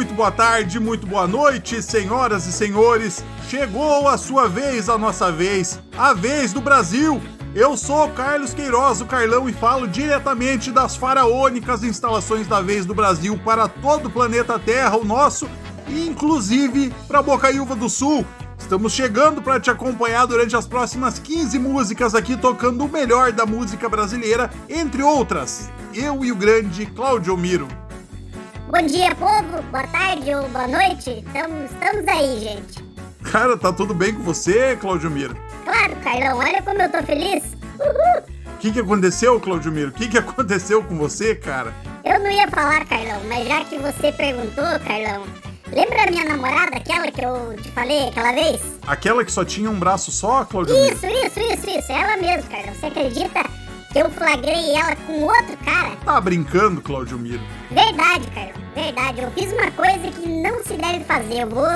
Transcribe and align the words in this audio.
muito 0.00 0.14
boa 0.14 0.30
tarde, 0.30 0.80
muito 0.80 1.06
boa 1.06 1.28
noite, 1.28 1.82
senhoras 1.82 2.46
e 2.46 2.52
senhores. 2.52 3.22
Chegou 3.50 4.08
a 4.08 4.16
sua 4.16 4.48
vez, 4.48 4.88
a 4.88 4.96
nossa 4.96 5.30
vez, 5.30 5.78
a 5.94 6.14
vez 6.14 6.54
do 6.54 6.60
Brasil. 6.62 7.20
Eu 7.54 7.76
sou 7.76 8.08
Carlos 8.08 8.54
Queiroz, 8.54 9.02
o 9.02 9.04
Carlão, 9.04 9.46
e 9.46 9.52
falo 9.52 9.86
diretamente 9.86 10.72
das 10.72 10.96
faraônicas 10.96 11.84
instalações 11.84 12.46
da 12.46 12.62
vez 12.62 12.86
do 12.86 12.94
Brasil 12.94 13.38
para 13.44 13.68
todo 13.68 14.06
o 14.06 14.10
planeta 14.10 14.58
Terra, 14.58 14.96
o 14.96 15.04
nosso, 15.04 15.46
e 15.86 16.08
inclusive 16.08 16.90
para 17.06 17.20
Bocaiúva 17.20 17.76
do 17.76 17.90
Sul. 17.90 18.24
Estamos 18.58 18.94
chegando 18.94 19.42
para 19.42 19.60
te 19.60 19.70
acompanhar 19.70 20.24
durante 20.26 20.56
as 20.56 20.66
próximas 20.66 21.18
15 21.18 21.58
músicas 21.58 22.14
aqui 22.14 22.38
tocando 22.38 22.86
o 22.86 22.88
melhor 22.88 23.32
da 23.32 23.44
música 23.44 23.86
brasileira, 23.86 24.48
entre 24.66 25.02
outras. 25.02 25.70
Eu 25.92 26.24
e 26.24 26.32
o 26.32 26.36
grande 26.36 26.86
Claudio 26.86 27.36
Miro. 27.36 27.68
Bom 28.70 28.86
dia, 28.86 29.12
povo. 29.16 29.60
Boa 29.72 29.84
tarde 29.88 30.32
ou 30.32 30.48
boa 30.48 30.68
noite. 30.68 31.24
Estamos, 31.26 31.72
estamos 31.72 32.06
aí, 32.06 32.38
gente. 32.38 32.84
Cara, 33.24 33.56
tá 33.56 33.72
tudo 33.72 33.92
bem 33.92 34.14
com 34.14 34.22
você, 34.22 34.76
Claudio 34.76 35.10
Miro? 35.10 35.36
Claro, 35.64 35.96
Carlão. 35.96 36.38
Olha 36.38 36.62
como 36.62 36.80
eu 36.80 36.88
tô 36.88 37.02
feliz. 37.02 37.42
Uhul. 37.80 38.22
O 38.54 38.58
que, 38.60 38.70
que 38.70 38.78
aconteceu, 38.78 39.40
Claudio 39.40 39.72
Miro? 39.72 39.88
O 39.88 39.92
que, 39.92 40.06
que 40.06 40.18
aconteceu 40.18 40.84
com 40.84 40.96
você, 40.96 41.34
cara? 41.34 41.74
Eu 42.04 42.20
não 42.20 42.30
ia 42.30 42.46
falar, 42.46 42.84
Carlão, 42.86 43.20
mas 43.28 43.48
já 43.48 43.64
que 43.64 43.76
você 43.76 44.12
perguntou, 44.12 44.64
Carlão, 44.86 45.24
lembra 45.72 46.04
a 46.04 46.10
minha 46.10 46.24
namorada, 46.26 46.76
aquela 46.76 47.10
que 47.10 47.24
eu 47.24 47.56
te 47.60 47.72
falei 47.72 48.08
aquela 48.08 48.32
vez? 48.32 48.60
Aquela 48.86 49.24
que 49.24 49.32
só 49.32 49.44
tinha 49.44 49.68
um 49.68 49.80
braço 49.80 50.12
só, 50.12 50.44
Claudio 50.44 50.76
Miro? 50.76 50.94
Isso, 50.94 51.06
isso, 51.06 51.40
isso, 51.40 51.70
isso. 51.78 51.90
Ela 51.90 52.16
mesmo, 52.18 52.48
Carlão. 52.48 52.72
Você 52.74 52.86
acredita 52.86 53.44
eu 53.94 54.10
flagrei 54.10 54.74
ela 54.76 54.94
com 55.06 55.22
outro 55.22 55.56
cara? 55.64 55.96
Tá 56.04 56.20
brincando, 56.20 56.80
Claudio 56.80 57.18
Miro? 57.18 57.42
Verdade, 57.70 58.26
Carlão. 58.28 58.54
Verdade. 58.74 59.20
Eu 59.20 59.30
fiz 59.32 59.52
uma 59.52 59.70
coisa 59.72 60.10
que 60.12 60.28
não 60.28 60.62
se 60.62 60.74
deve 60.74 61.04
fazer. 61.04 61.42
Eu 61.42 61.48
vou 61.48 61.66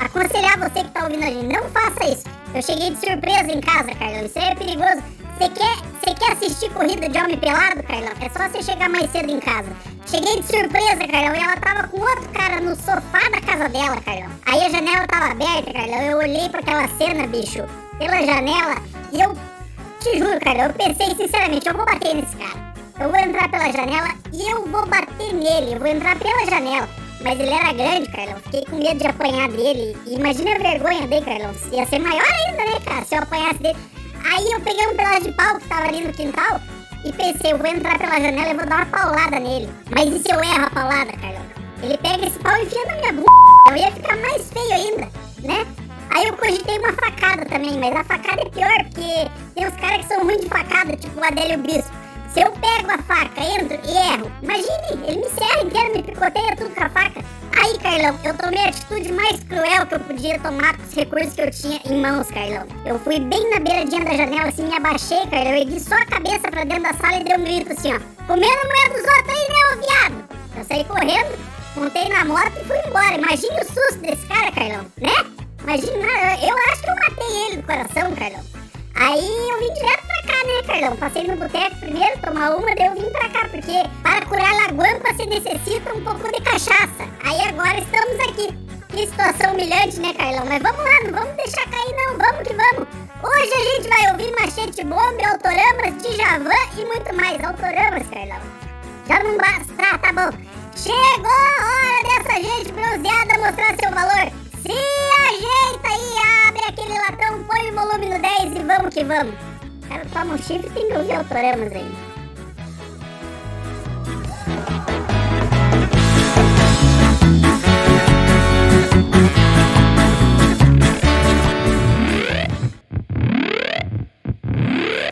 aconselhar 0.00 0.58
você 0.58 0.84
que 0.84 0.90
tá 0.90 1.04
ouvindo 1.04 1.24
a 1.24 1.26
gente. 1.26 1.46
Não 1.46 1.68
faça 1.68 2.08
isso. 2.08 2.24
Eu 2.54 2.62
cheguei 2.62 2.90
de 2.90 2.98
surpresa 2.98 3.52
em 3.52 3.60
casa, 3.60 3.94
Carlão. 3.94 4.24
Isso 4.24 4.38
aí 4.38 4.48
é 4.48 4.54
perigoso. 4.54 5.02
Você 5.38 5.48
quer, 5.50 5.76
você 5.76 6.14
quer 6.14 6.32
assistir 6.32 6.70
corrida 6.70 7.08
de 7.08 7.16
homem 7.16 7.38
pelado, 7.38 7.82
Carlão? 7.84 8.12
É 8.20 8.28
só 8.28 8.48
você 8.48 8.60
chegar 8.60 8.88
mais 8.88 9.10
cedo 9.12 9.30
em 9.30 9.38
casa. 9.38 9.68
Cheguei 10.06 10.40
de 10.40 10.46
surpresa, 10.46 11.06
Carlão, 11.06 11.36
e 11.36 11.38
ela 11.38 11.56
tava 11.58 11.86
com 11.86 12.00
outro 12.00 12.28
cara 12.30 12.60
no 12.60 12.74
sofá 12.74 13.28
da 13.30 13.40
casa 13.42 13.68
dela, 13.68 14.00
Carlão. 14.00 14.30
Aí 14.46 14.64
a 14.64 14.70
janela 14.70 15.06
tava 15.06 15.26
aberta, 15.26 15.72
Carlão. 15.72 16.00
Eu 16.00 16.18
olhei 16.18 16.48
pra 16.48 16.58
aquela 16.60 16.88
cena, 16.88 17.26
bicho, 17.28 17.62
pela 17.98 18.24
janela, 18.24 18.82
e 19.12 19.20
eu 19.20 19.36
te 20.00 20.18
juro, 20.18 20.38
Carlão, 20.44 20.66
eu 20.66 20.74
pensei 20.74 21.14
sinceramente, 21.14 21.68
eu 21.68 21.74
vou 21.74 21.84
bater 21.84 22.14
nesse 22.14 22.36
cara. 22.36 22.68
Eu 23.00 23.10
vou 23.10 23.18
entrar 23.18 23.48
pela 23.48 23.70
janela 23.70 24.08
e 24.32 24.50
eu 24.50 24.66
vou 24.66 24.86
bater 24.86 25.32
nele. 25.32 25.74
Eu 25.74 25.78
vou 25.78 25.86
entrar 25.86 26.18
pela 26.18 26.44
janela. 26.46 26.88
Mas 27.22 27.38
ele 27.38 27.50
era 27.50 27.72
grande, 27.72 28.10
Carlão. 28.10 28.40
Fiquei 28.44 28.64
com 28.64 28.76
medo 28.76 28.98
de 28.98 29.06
apanhar 29.06 29.48
dele. 29.48 29.96
E 30.06 30.14
imagina 30.14 30.56
a 30.56 30.58
vergonha 30.58 31.06
dele, 31.06 31.24
Carlão. 31.24 31.52
Ia 31.72 31.86
ser 31.86 32.00
maior 32.00 32.24
ainda, 32.24 32.64
né, 32.64 32.80
cara? 32.84 33.04
Se 33.04 33.14
eu 33.14 33.22
apanhasse 33.22 33.58
dele. 33.60 33.78
Aí 34.32 34.50
eu 34.50 34.60
peguei 34.60 34.86
um 34.86 34.96
pedaço 34.96 35.22
de 35.22 35.32
pau 35.32 35.58
que 35.58 35.68
tava 35.68 35.86
ali 35.86 36.00
no 36.00 36.12
quintal 36.12 36.60
e 37.04 37.12
pensei, 37.12 37.52
eu 37.52 37.58
vou 37.58 37.66
entrar 37.66 37.98
pela 37.98 38.20
janela 38.20 38.50
e 38.50 38.54
vou 38.54 38.66
dar 38.66 38.76
uma 38.76 38.86
paulada 38.86 39.38
nele. 39.38 39.68
Mas 39.90 40.12
e 40.12 40.18
se 40.18 40.30
eu 40.30 40.42
erro 40.42 40.66
a 40.66 40.70
paulada, 40.70 41.12
Carlão? 41.12 41.46
Ele 41.82 41.96
pega 41.98 42.26
esse 42.26 42.38
pau 42.40 42.56
e 42.56 42.62
enfia 42.64 42.84
na 42.86 42.96
minha 42.96 43.12
bunda. 43.12 43.30
Eu 43.70 43.76
ia 43.76 43.92
ficar 43.92 44.16
mais 44.16 44.50
feio 44.50 44.72
ainda, 44.72 45.08
né? 45.44 45.66
Aí 46.10 46.26
eu 46.26 46.36
cogitei 46.36 46.78
uma 46.78 46.92
facada 46.92 47.44
também, 47.46 47.78
mas 47.78 47.94
a 47.94 48.04
facada 48.04 48.42
é 48.42 48.48
pior, 48.48 48.84
porque 48.84 49.30
tem 49.54 49.66
uns 49.66 49.76
caras 49.76 49.98
que 50.02 50.08
são 50.08 50.22
ruins 50.22 50.40
de 50.40 50.48
facada, 50.48 50.96
tipo 50.96 51.20
o 51.20 51.24
Adélio 51.24 51.58
Bispo. 51.58 51.92
Se 52.32 52.40
eu 52.40 52.52
pego 52.52 52.90
a 52.90 52.98
faca, 52.98 53.40
entro 53.40 53.78
e 53.84 53.96
erro, 53.96 54.30
imagine, 54.42 55.06
ele 55.06 55.20
me 55.20 55.30
serra 55.30 55.62
inteiro, 55.62 55.92
me 55.94 56.02
picoteia 56.02 56.56
tudo 56.56 56.74
com 56.74 56.84
a 56.84 56.90
faca. 56.90 57.24
Aí, 57.58 57.78
Carlão, 57.78 58.18
eu 58.22 58.34
tomei 58.34 58.60
a 58.60 58.68
atitude 58.68 59.12
mais 59.12 59.42
cruel 59.44 59.86
que 59.86 59.94
eu 59.94 60.00
podia 60.00 60.38
tomar 60.38 60.76
com 60.76 60.82
os 60.82 60.94
recursos 60.94 61.34
que 61.34 61.40
eu 61.40 61.50
tinha 61.50 61.80
em 61.86 62.00
mãos, 62.00 62.30
Carlão. 62.30 62.66
Eu 62.84 62.98
fui 63.00 63.18
bem 63.18 63.50
na 63.50 63.58
beiradinha 63.58 64.04
da 64.04 64.14
janela, 64.14 64.48
assim, 64.48 64.64
me 64.64 64.76
abaixei, 64.76 65.26
Carlão, 65.26 65.52
eu 65.52 65.56
ergui 65.56 65.80
só 65.80 65.94
a 65.94 66.06
cabeça 66.06 66.50
pra 66.50 66.64
dentro 66.64 66.82
da 66.82 66.94
sala 66.94 67.16
e 67.16 67.24
dei 67.24 67.36
um 67.36 67.44
grito 67.44 67.72
assim, 67.72 67.94
ó. 67.94 67.98
Comendo 68.26 68.60
a 68.60 68.66
mulher 68.66 68.88
dos 68.90 69.16
outros 69.16 69.28
aí, 69.28 69.48
né, 69.48 69.56
ô 69.72 69.76
viado? 69.80 70.28
Eu 70.58 70.64
saí 70.64 70.84
correndo, 70.84 71.38
montei 71.76 72.08
na 72.08 72.24
moto 72.24 72.52
e 72.60 72.64
fui 72.64 72.78
embora. 72.86 73.14
Imagine 73.14 73.60
o 73.60 73.64
susto 73.64 73.98
desse 74.00 74.26
cara, 74.26 74.52
Carlão, 74.52 74.86
né? 75.00 75.37
Imagina, 75.68 76.08
eu 76.40 76.56
acho 76.72 76.82
que 76.82 76.88
eu 76.88 76.94
matei 76.94 77.44
ele 77.44 77.56
do 77.56 77.62
coração, 77.64 78.14
Carlão. 78.14 78.42
Aí 78.94 79.50
eu 79.50 79.58
vim 79.58 79.74
direto 79.74 80.06
pra 80.06 80.22
cá, 80.22 80.46
né, 80.46 80.62
Carlão? 80.66 80.96
Passei 80.96 81.24
no 81.24 81.36
boteco 81.36 81.76
primeiro, 81.76 82.18
tomar 82.22 82.56
uma, 82.56 82.74
daí 82.74 82.86
eu 82.86 82.94
vim 82.94 83.10
pra 83.10 83.28
cá, 83.28 83.46
porque 83.50 83.82
para 84.02 84.24
curar 84.24 84.50
laguampa 84.62 85.12
você 85.12 85.26
necessita 85.26 85.92
um 85.94 86.02
pouco 86.02 86.32
de 86.32 86.40
cachaça. 86.40 87.06
Aí 87.22 87.48
agora 87.48 87.78
estamos 87.80 88.18
aqui. 88.30 88.48
Que 88.88 89.06
situação 89.08 89.52
humilhante, 89.52 90.00
né, 90.00 90.14
Carlão? 90.14 90.46
Mas 90.46 90.62
vamos 90.62 90.82
lá, 90.82 91.04
não 91.04 91.20
vamos 91.20 91.36
deixar 91.36 91.68
cair, 91.68 91.94
não. 91.96 92.16
Vamos 92.16 92.48
que 92.48 92.54
vamos. 92.54 92.88
Hoje 93.22 93.52
a 93.52 93.74
gente 93.74 93.88
vai 93.90 94.10
ouvir 94.12 94.40
Machete 94.40 94.84
Bomba, 94.84 95.28
Autoramas, 95.28 96.02
Djavan 96.02 96.80
e 96.80 96.84
muito 96.86 97.14
mais. 97.14 97.44
Autoramas, 97.44 98.06
Carlão. 98.08 98.40
Já 99.06 99.22
não 99.22 99.36
basta. 99.36 99.98
Tá 99.98 100.12
bom. 100.14 100.38
Chegou 100.74 101.30
a 101.30 101.66
hora 101.68 102.24
dessa 102.24 102.40
gente 102.40 102.72
bronzeada 102.72 103.38
mostrar 103.38 103.76
seu 103.78 103.90
valor. 103.90 104.47
Se 104.62 104.72
ajeita 104.72 105.88
aí, 105.88 106.48
abre 106.48 106.64
aquele 106.66 106.98
latão, 106.98 107.44
põe 107.44 107.70
o 107.70 107.74
volume 107.74 108.08
no 108.08 108.18
10 108.20 108.56
e 108.56 108.62
vamos 108.64 108.92
que 108.92 109.04
vamos. 109.04 109.34
O 109.84 109.88
cara 109.88 110.04
toma 110.12 110.34
um 110.34 110.38
chifre 110.38 110.68
tem 110.70 110.88
que 110.88 110.96
ouvir 110.96 111.12
autoramas 111.12 111.72
aí. 111.72 111.92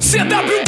CWB, 0.00 0.65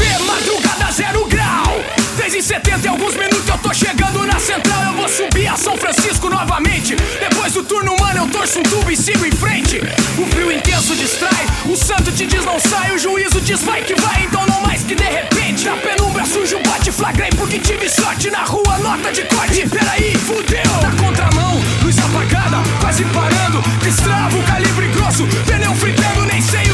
e 2.38 2.42
70 2.42 2.86
e 2.86 2.88
alguns 2.88 3.16
minutos 3.16 3.48
eu 3.48 3.58
tô 3.58 3.74
chegando 3.74 4.24
na 4.24 4.38
central. 4.38 4.84
Eu 4.84 4.92
vou 4.92 5.08
subir 5.08 5.48
a 5.48 5.56
São 5.56 5.76
Francisco 5.76 6.30
novamente. 6.30 6.94
Depois 7.18 7.52
do 7.52 7.64
turno, 7.64 7.96
mano, 7.98 8.20
eu 8.20 8.28
torço 8.28 8.60
um 8.60 8.62
tubo 8.62 8.88
e 8.90 8.96
sigo 8.96 9.26
em 9.26 9.32
frente. 9.32 9.80
O 10.16 10.24
frio 10.26 10.52
intenso 10.52 10.94
distrai, 10.94 11.46
o 11.66 11.76
santo 11.76 12.12
te 12.12 12.26
diz 12.26 12.44
não 12.44 12.60
sai, 12.60 12.94
o 12.94 12.98
juízo 12.98 13.40
diz 13.40 13.62
vai 13.64 13.82
que 13.82 13.94
vai, 14.00 14.22
então 14.22 14.46
não 14.46 14.62
mais 14.62 14.84
que 14.84 14.94
de 14.94 15.02
repente. 15.02 15.64
Na 15.64 15.76
penumbra 15.78 16.24
sujo 16.24 16.58
o 16.58 16.62
bote, 16.62 16.92
flagrei 16.92 17.30
porque 17.36 17.58
tive 17.58 17.88
sorte. 17.88 18.30
Na 18.30 18.44
rua, 18.44 18.78
nota 18.78 19.10
de 19.10 19.22
corte, 19.22 19.68
peraí, 19.68 20.14
fudeu. 20.18 20.62
Na 20.80 20.92
contramão, 20.92 21.60
luz 21.82 21.98
apagada, 21.98 22.58
quase 22.80 23.04
parando. 23.06 23.60
Destravo, 23.82 24.40
calibre 24.44 24.86
grosso, 24.88 25.26
pneu 25.44 25.74
fritando, 25.74 26.24
nem 26.26 26.40
sei 26.40 26.67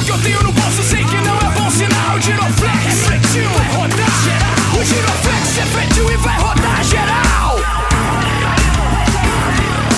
O 4.85 4.87
giroflex 4.87 5.57
refletiu 5.57 6.13
e 6.13 6.17
vai 6.19 6.37
rodar 6.37 6.85
geral. 6.85 7.57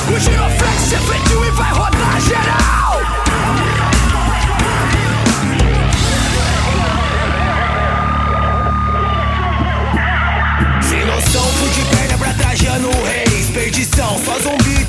O 0.09 0.21
giroflex 0.21 0.93
refletiu 0.93 1.45
e 1.45 1.51
vai 1.51 1.73
rodar 1.73 2.21
geral. 2.21 3.01
Sem 10.83 11.05
noção, 11.05 11.43
fui 11.43 11.71
de 11.71 11.85
perna 11.97 12.19
pra 12.19 12.33
Trajano 12.35 12.91
Reis 13.03 13.51
Perdição, 13.51 14.21
só 14.25 14.39
zumbi 14.39 14.86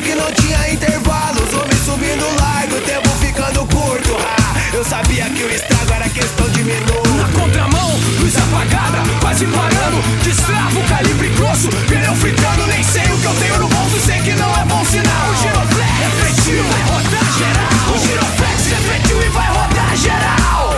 que 0.00 0.14
não 0.14 0.30
tinha 0.32 0.72
intervalos. 0.72 1.52
Homem 1.54 1.78
subindo 1.84 2.24
largo, 2.40 2.76
o 2.76 2.80
tempo 2.80 3.08
ficando 3.20 3.66
curto. 3.66 4.16
Ah, 4.20 4.54
eu 4.72 4.84
sabia 4.84 5.24
que 5.30 5.42
o 5.42 5.50
estrago 5.50 5.92
era 5.92 6.08
questão 6.08 6.48
de 6.50 6.62
minuto. 6.62 7.08
Na 7.16 7.28
contramão, 7.28 7.90
luz 8.20 8.36
apagada, 8.36 8.98
quase 9.20 9.46
parando. 9.46 10.02
Destravo, 10.22 10.82
calibre 10.88 11.28
grosso, 11.30 11.68
pneu 11.88 12.14
fritando. 12.14 12.66
Nem 12.66 12.82
sei 12.82 13.04
o 13.04 13.18
que 13.18 13.26
eu 13.26 13.34
tenho 13.34 13.58
no 13.58 13.68
bolso, 13.68 14.00
sei 14.04 14.20
que 14.20 14.32
não 14.32 14.50
é 14.56 14.64
bom 14.64 14.84
sinal. 14.84 15.30
O 15.30 15.36
giroflex 15.36 15.90
refletiu, 15.98 16.64
vai 16.64 16.82
rodar 16.82 17.32
geral. 17.38 17.94
O 17.94 17.98
giroflex 17.98 18.66
refletiu 18.66 19.22
e 19.22 19.28
vai 19.30 19.48
rodar 19.48 19.96
geral. 19.96 20.74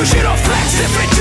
O 0.00 0.04
giroflex 0.04 0.74
refletiu. 0.74 1.11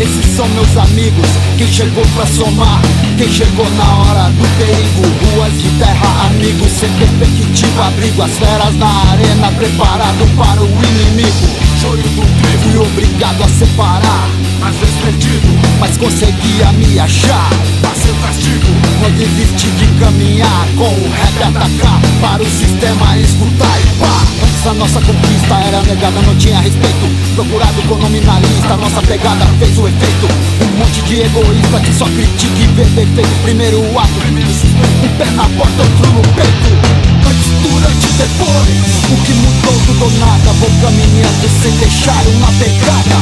Esses 0.00 0.34
são 0.34 0.48
meus 0.48 0.76
amigos. 0.76 1.28
Quem 1.58 1.66
chegou 1.66 2.04
pra 2.14 2.26
somar, 2.26 2.80
quem 3.18 3.30
chegou 3.30 3.68
na 3.70 3.96
hora 3.96 4.30
do 4.30 4.48
perigo. 4.56 5.34
Ruas 5.34 5.52
de 5.60 5.68
terra, 5.78 6.26
amigos, 6.26 6.72
sem 6.72 6.90
perspectiva, 6.94 7.86
abrigo. 7.86 8.22
As 8.22 8.32
feras 8.32 8.74
na 8.76 9.10
arena, 9.10 9.52
preparado 9.52 10.36
para 10.36 10.62
o 10.62 10.66
inimigo. 10.66 11.70
Joio 11.80 12.02
do 12.02 12.42
trigo, 12.42 12.60
Fui 12.62 12.76
obrigado 12.76 13.42
a 13.42 13.48
separar, 13.48 14.28
às 14.62 14.76
vezes 14.76 14.94
perdido, 15.02 15.60
mas 15.78 15.96
conseguia 15.96 16.72
me 16.72 16.98
achar. 16.98 17.50
passei 17.82 18.10
o 18.10 18.14
castigo. 18.16 18.66
Não 19.02 19.10
desisti 19.12 19.70
de 19.70 19.86
caminhar 19.98 20.66
com 20.76 20.88
o 20.88 21.10
rap 21.10 21.42
atacar 21.42 22.00
Para 22.20 22.42
o 22.42 22.46
sistema 22.46 23.16
escutar 23.18 23.80
e 23.80 23.98
pá 23.98 24.40
a 24.66 24.74
nossa 24.74 25.00
conquista 25.00 25.54
era 25.54 25.82
negada, 25.82 26.20
não 26.22 26.36
tinha 26.36 26.60
respeito. 26.60 27.08
Procurado 27.34 27.82
com 27.88 27.96
nominalista, 27.96 28.76
nossa 28.76 29.00
pegada 29.02 29.46
fez 29.58 29.78
o 29.78 29.88
efeito. 29.88 30.28
Um 30.62 30.78
monte 30.78 31.00
de 31.02 31.22
egoísta 31.22 31.80
que 31.80 31.94
só 31.94 32.04
critica 32.04 32.58
e 32.58 32.66
vê 32.74 32.84
defeito. 32.84 33.42
Primeiro 33.42 33.80
ato, 33.98 34.12
um 34.20 35.16
pé 35.16 35.30
na 35.30 35.44
porta, 35.44 35.82
outro 35.82 36.12
no 36.12 36.20
peito. 36.34 37.00
Antes, 37.26 37.48
durante 37.62 38.06
depois 38.16 38.90
O 39.12 39.16
que 39.24 39.32
mudou 39.34 39.80
tudo 39.86 40.04
ou 40.04 40.10
nada? 40.18 40.52
Vou 40.54 40.70
caminhando 40.80 41.48
sem 41.62 41.70
deixar 41.72 42.24
uma 42.26 42.48
pegada. 42.58 43.16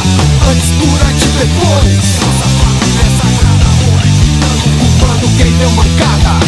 Antes, 0.51 0.71
durante 0.79 1.27
depois 1.39 2.19
culpando 4.79 5.29
quem 5.37 5.53
deu 5.59 5.71
mancada 5.71 6.39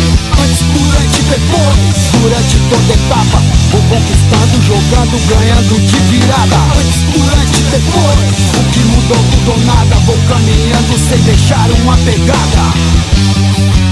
Antes, 0.42 0.62
durante 0.72 1.22
depois 1.22 2.10
Durante 2.22 2.56
toda 2.70 2.92
etapa 2.92 3.49
Vou 3.90 3.98
conquistando, 3.98 4.62
jogando, 4.62 5.18
ganhando 5.26 5.80
de 5.80 5.96
virada. 6.10 6.56
Antes, 6.78 7.02
durante 7.12 7.60
depois. 7.64 8.54
O 8.56 8.70
que 8.70 8.78
mudou 8.84 9.16
tudo 9.32 9.50
ou 9.50 9.58
nada. 9.66 9.96
Vou 10.06 10.16
caminhando 10.28 11.08
sem 11.08 11.18
deixar 11.22 11.68
uma 11.82 11.96
pegada 11.96 13.89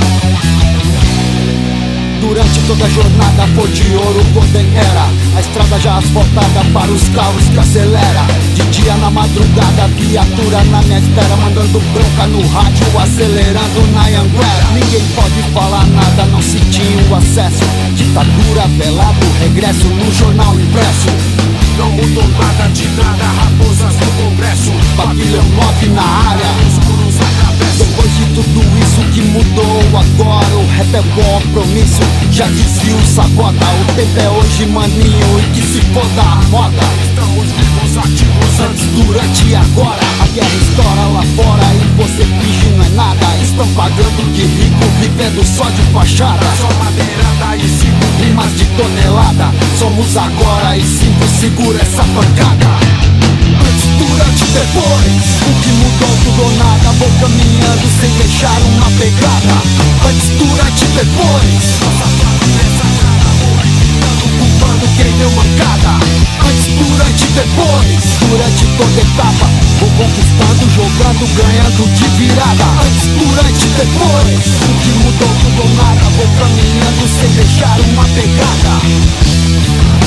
Durante 2.21 2.61
toda 2.67 2.85
a 2.85 2.89
jornada 2.89 3.47
foi 3.55 3.69
de 3.69 3.95
ouro 3.95 4.25
Golden 4.35 4.67
Era. 4.77 5.09
A 5.37 5.41
estrada 5.41 5.79
já 5.79 5.99
asfaltada 5.99 6.65
para 6.73 6.91
os 6.91 7.09
carros 7.11 7.45
que 7.49 7.59
acelera. 7.59 8.27
De 8.55 8.63
dia 8.71 8.95
na 8.97 9.11
madrugada, 9.11 9.87
viatura 9.97 10.65
na 10.65 10.83
minha 10.83 10.99
espera 10.99 11.37
Mandando 11.37 11.81
bronca 11.93 12.27
no 12.27 12.47
rádio, 12.49 12.87
acelerando 12.99 13.87
na 13.93 14.07
Anguera. 14.07 14.67
Ninguém 14.75 15.05
pode 15.15 15.43
falar 15.55 15.87
nada, 15.87 16.27
não 16.27 16.43
se 16.43 16.59
tinha 16.71 17.09
o 17.09 17.15
acesso. 17.15 17.65
Ditadura 17.95 18.67
velado, 18.77 19.27
regresso 19.41 19.87
no 19.87 20.13
jornal 20.13 20.59
impresso. 20.59 21.09
Não 21.79 21.91
mudou 21.93 22.27
nada 22.27 22.69
de 22.73 22.89
nada, 22.89 23.25
raposas 23.25 23.95
no 23.95 24.25
congresso. 24.25 24.73
Pavilhão 24.97 25.45
9 25.45 25.87
na 25.91 26.03
área. 26.03 26.88
Depois 27.79 28.11
de 28.17 28.25
tudo 28.35 28.61
isso 28.83 29.01
que 29.13 29.23
mudou 29.23 29.81
agora 29.97 30.57
O 30.57 30.67
rap 30.67 30.95
é 30.95 31.03
compromisso, 31.15 32.01
já 32.33 32.47
dizia 32.47 32.95
o 32.95 33.07
Sabota 33.07 33.65
O 33.65 33.95
tempo 33.95 34.19
é 34.21 34.29
hoje 34.29 34.67
maninho 34.67 35.41
e 35.41 35.55
que 35.55 35.63
se 35.63 35.81
foda 35.93 36.23
a 36.23 36.43
moda. 36.49 36.83
Estamos 37.09 37.47
vivos, 37.53 37.99
ativos, 37.99 38.61
Antes, 38.61 38.87
durante 38.87 39.47
e 39.47 39.55
agora. 39.55 40.01
A 40.21 40.27
guerra 40.27 40.57
estoura 40.61 41.07
lá 41.13 41.23
fora 41.37 41.65
e 41.75 42.03
você 42.03 42.25
finge 42.25 42.69
não 42.77 42.85
é 42.85 42.89
nada. 42.91 43.27
Estão 43.41 43.67
pagando 43.75 44.35
de 44.35 44.43
rico, 44.43 44.85
vivendo 45.01 45.47
só 45.47 45.65
de 45.71 45.83
fachada. 45.93 46.47
Só 46.61 46.69
madeirada 46.83 47.57
e 47.57 47.69
cinco 47.69 48.09
Rimas 48.19 48.53
de 48.59 48.65
tonelada, 48.77 49.55
somos 49.79 50.17
agora 50.17 50.77
e 50.77 50.83
cinco 50.83 51.25
segura 51.39 51.81
essa 51.81 52.03
pancada 52.03 52.69
Antes, 53.67 53.87
durante 53.99 54.45
e 54.45 54.51
depois. 54.53 55.25
O 55.49 55.55
que 55.61 55.71
mudou 55.73 56.15
tudo 56.25 56.43
ou 56.43 56.53
nada. 56.57 56.93
Vou 56.99 57.11
caminhando 57.21 57.87
sem 58.01 58.11
deixar 58.19 58.61
uma 58.63 58.91
pegada. 58.99 59.55
Antes, 60.09 60.29
durante 60.39 60.85
e 60.85 60.89
depois 60.89 61.79
Culpando 64.39 64.87
quem 64.97 65.13
deu 65.19 65.31
mancada. 65.33 65.99
Antes, 66.47 66.67
durante 66.79 67.27
depois. 67.33 68.03
Durante 68.29 68.65
toda 68.77 69.01
etapa. 69.01 69.47
Vou 69.81 69.91
conquistando, 69.91 70.71
jogando, 70.75 71.27
ganhando 71.35 71.83
de 71.95 72.09
virada. 72.17 72.65
Antes, 72.85 73.07
durante 73.19 73.67
depois. 73.79 74.45
O 74.63 74.75
que 74.83 74.91
mudou 75.03 75.33
tudo 75.43 75.63
ou 75.63 75.71
nada. 75.75 76.05
Vou 76.17 76.29
caminhando 76.39 77.05
sem 77.21 77.31
deixar 77.31 77.79
uma 77.81 78.05
pegada 78.05 79.98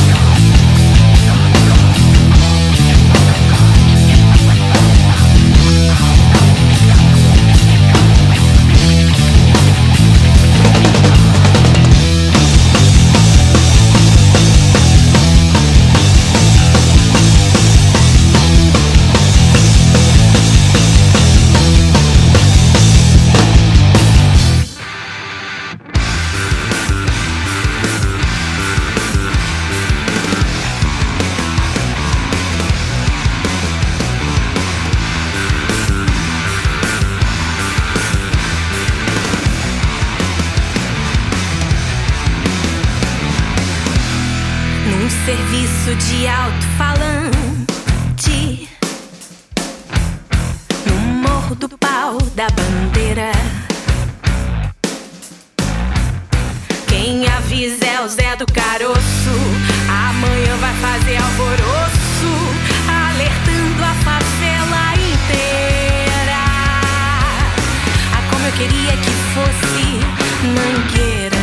queria 68.57 68.97
que 68.97 69.11
fosse 69.33 69.99
mangueira 70.47 71.40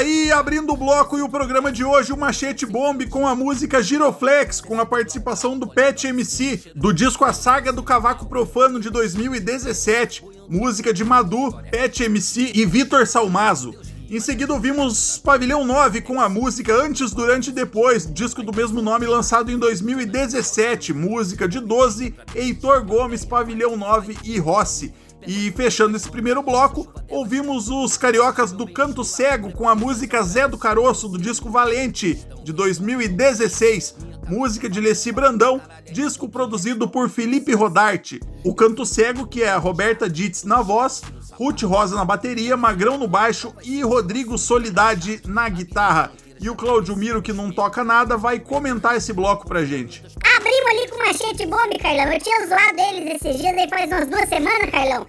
aí, 0.00 0.32
abrindo 0.32 0.72
o 0.72 0.76
bloco 0.76 1.18
e 1.18 1.22
o 1.22 1.28
programa 1.28 1.70
de 1.70 1.84
hoje, 1.84 2.10
o 2.10 2.16
Machete 2.16 2.64
Bomb 2.64 3.06
com 3.08 3.28
a 3.28 3.34
música 3.34 3.82
Giroflex, 3.82 4.58
com 4.58 4.80
a 4.80 4.86
participação 4.86 5.58
do 5.58 5.68
Pet 5.68 6.06
MC, 6.06 6.72
do 6.74 6.90
disco 6.90 7.22
A 7.22 7.34
Saga 7.34 7.70
do 7.70 7.82
Cavaco 7.82 8.24
Profano 8.24 8.80
de 8.80 8.88
2017, 8.88 10.24
música 10.48 10.92
de 10.94 11.04
Madu, 11.04 11.54
Pet 11.70 12.02
MC 12.02 12.52
e 12.54 12.64
Vitor 12.64 13.06
Salmazo. 13.06 13.74
Em 14.10 14.18
seguida 14.18 14.54
ouvimos 14.54 15.18
Pavilhão 15.18 15.66
9 15.66 16.00
com 16.00 16.18
a 16.18 16.30
música 16.30 16.74
Antes, 16.74 17.12
Durante 17.12 17.50
e 17.50 17.52
Depois, 17.52 18.10
disco 18.10 18.42
do 18.42 18.56
mesmo 18.56 18.80
nome 18.80 19.06
lançado 19.06 19.52
em 19.52 19.58
2017, 19.58 20.94
música 20.94 21.46
de 21.46 21.60
12, 21.60 22.14
Heitor 22.34 22.84
Gomes, 22.86 23.24
Pavilhão 23.24 23.76
9 23.76 24.16
e 24.24 24.38
Rossi. 24.38 24.94
E 25.26 25.50
fechando 25.52 25.96
esse 25.96 26.08
primeiro 26.08 26.42
bloco, 26.42 26.88
ouvimos 27.08 27.68
os 27.68 27.96
cariocas 27.96 28.52
do 28.52 28.66
Canto 28.66 29.04
Cego 29.04 29.52
com 29.52 29.68
a 29.68 29.74
música 29.74 30.22
Zé 30.22 30.48
do 30.48 30.56
Caroço 30.58 31.08
do 31.08 31.18
disco 31.18 31.50
Valente 31.50 32.26
de 32.42 32.52
2016, 32.52 33.96
música 34.28 34.68
de 34.68 34.80
Leci 34.80 35.12
Brandão, 35.12 35.60
disco 35.92 36.28
produzido 36.28 36.88
por 36.88 37.08
Felipe 37.08 37.52
Rodarte. 37.54 38.20
O 38.44 38.54
Canto 38.54 38.86
Cego, 38.86 39.26
que 39.26 39.42
é 39.42 39.50
a 39.50 39.58
Roberta 39.58 40.08
Ditz 40.08 40.44
na 40.44 40.62
voz, 40.62 41.02
Ruth 41.32 41.62
Rosa 41.62 41.96
na 41.96 42.04
bateria, 42.04 42.56
Magrão 42.56 42.96
no 42.96 43.08
baixo 43.08 43.54
e 43.62 43.82
Rodrigo 43.82 44.38
Solidade 44.38 45.20
na 45.26 45.48
guitarra. 45.48 46.12
E 46.40 46.48
o 46.48 46.56
Claudio 46.56 46.96
Miro, 46.96 47.20
que 47.20 47.34
não 47.34 47.52
toca 47.52 47.84
nada, 47.84 48.16
vai 48.16 48.40
comentar 48.40 48.96
esse 48.96 49.12
bloco 49.12 49.46
pra 49.46 49.62
gente. 49.62 50.02
Abrimos 50.36 50.70
ali 50.70 50.88
com 50.88 50.96
machete 50.96 51.46
bombe, 51.46 51.78
Carlão. 51.78 52.10
Eu 52.10 52.18
tinha 52.18 52.46
zoado 52.46 52.80
eles 52.80 53.16
esses 53.16 53.38
dias 53.38 53.54
aí 53.58 53.68
faz 53.68 53.90
umas 53.90 54.08
duas 54.08 54.26
semanas, 54.26 54.70
Carlão. 54.70 55.06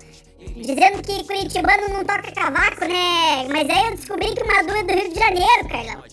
Dizendo 0.58 1.02
que 1.02 1.24
Curitibano 1.24 1.88
não 1.88 2.04
toca 2.04 2.32
cavaco, 2.34 2.82
né? 2.82 3.48
Mas 3.50 3.70
aí 3.70 3.86
eu 3.86 3.96
descobri 3.96 4.36
que 4.36 4.44
o 4.44 4.48
Madu 4.48 4.76
é 4.76 4.84
do 4.84 4.94
Rio 4.94 5.10
de 5.10 5.20
Janeiro, 5.20 5.70
Carlão. 5.70 6.04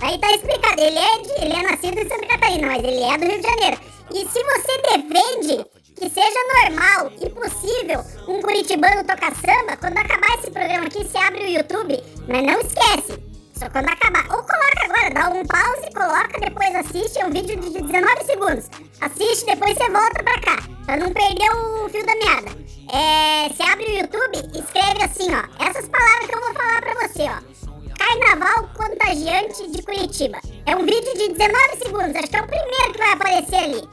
Aí 0.00 0.18
tá 0.18 0.30
explicado. 0.32 0.80
Ele 0.80 0.98
é, 0.98 1.18
de, 1.18 1.44
ele 1.44 1.54
é 1.54 1.62
nascido 1.70 1.98
em 1.98 2.08
Santa 2.08 2.26
Catarina, 2.28 2.66
mas 2.68 2.82
ele 2.82 3.02
é 3.02 3.18
do 3.18 3.26
Rio 3.26 3.42
de 3.42 3.46
Janeiro. 3.46 3.80
E 4.14 4.26
se 4.26 4.42
você 4.42 4.82
defende 4.96 5.66
que 5.96 6.08
seja 6.08 6.40
normal 6.64 7.12
e 7.20 7.28
possível 7.28 8.02
um 8.26 8.40
curitibano 8.40 9.04
tocar 9.04 9.34
samba, 9.36 9.76
quando 9.76 9.98
acabar 9.98 10.38
esse 10.38 10.50
programa 10.50 10.86
aqui, 10.86 11.04
você 11.04 11.18
abre 11.18 11.44
o 11.44 11.48
YouTube, 11.48 12.02
mas 12.26 12.42
não 12.42 12.58
esquece. 12.60 13.31
Só 13.52 13.68
quando 13.70 13.88
acabar. 13.88 14.24
Ou 14.30 14.42
coloca 14.42 14.84
agora, 14.84 15.10
dá 15.10 15.28
um 15.28 15.44
pause, 15.46 15.90
coloca, 15.94 16.40
depois 16.40 16.74
assiste. 16.74 17.18
É 17.18 17.26
um 17.26 17.30
vídeo 17.30 17.60
de 17.60 17.82
19 17.82 18.24
segundos. 18.24 18.70
Assiste, 19.00 19.46
depois 19.46 19.76
você 19.76 19.90
volta 19.90 20.22
pra 20.22 20.40
cá. 20.40 20.56
Pra 20.86 20.96
não 20.96 21.12
perder 21.12 21.50
o 21.50 21.88
fio 21.88 22.04
da 22.04 22.14
meada. 22.16 22.50
É, 22.92 23.48
você 23.48 23.62
abre 23.62 23.86
o 23.86 23.98
YouTube 23.98 24.42
escreve 24.58 25.04
assim, 25.04 25.28
ó. 25.34 25.64
Essas 25.64 25.88
palavras 25.88 26.26
que 26.28 26.34
eu 26.34 26.40
vou 26.40 26.54
falar 26.54 26.82
pra 26.82 27.08
você, 27.08 27.22
ó. 27.22 27.62
Carnaval 27.96 28.68
Contagiante 28.74 29.70
de 29.70 29.82
Curitiba. 29.82 30.38
É 30.66 30.74
um 30.74 30.84
vídeo 30.84 31.14
de 31.14 31.34
19 31.34 31.76
segundos. 31.78 32.16
Acho 32.16 32.28
que 32.28 32.36
é 32.36 32.42
o 32.42 32.46
primeiro 32.46 32.92
que 32.92 32.98
vai 32.98 33.12
aparecer 33.12 33.56
ali. 33.56 33.88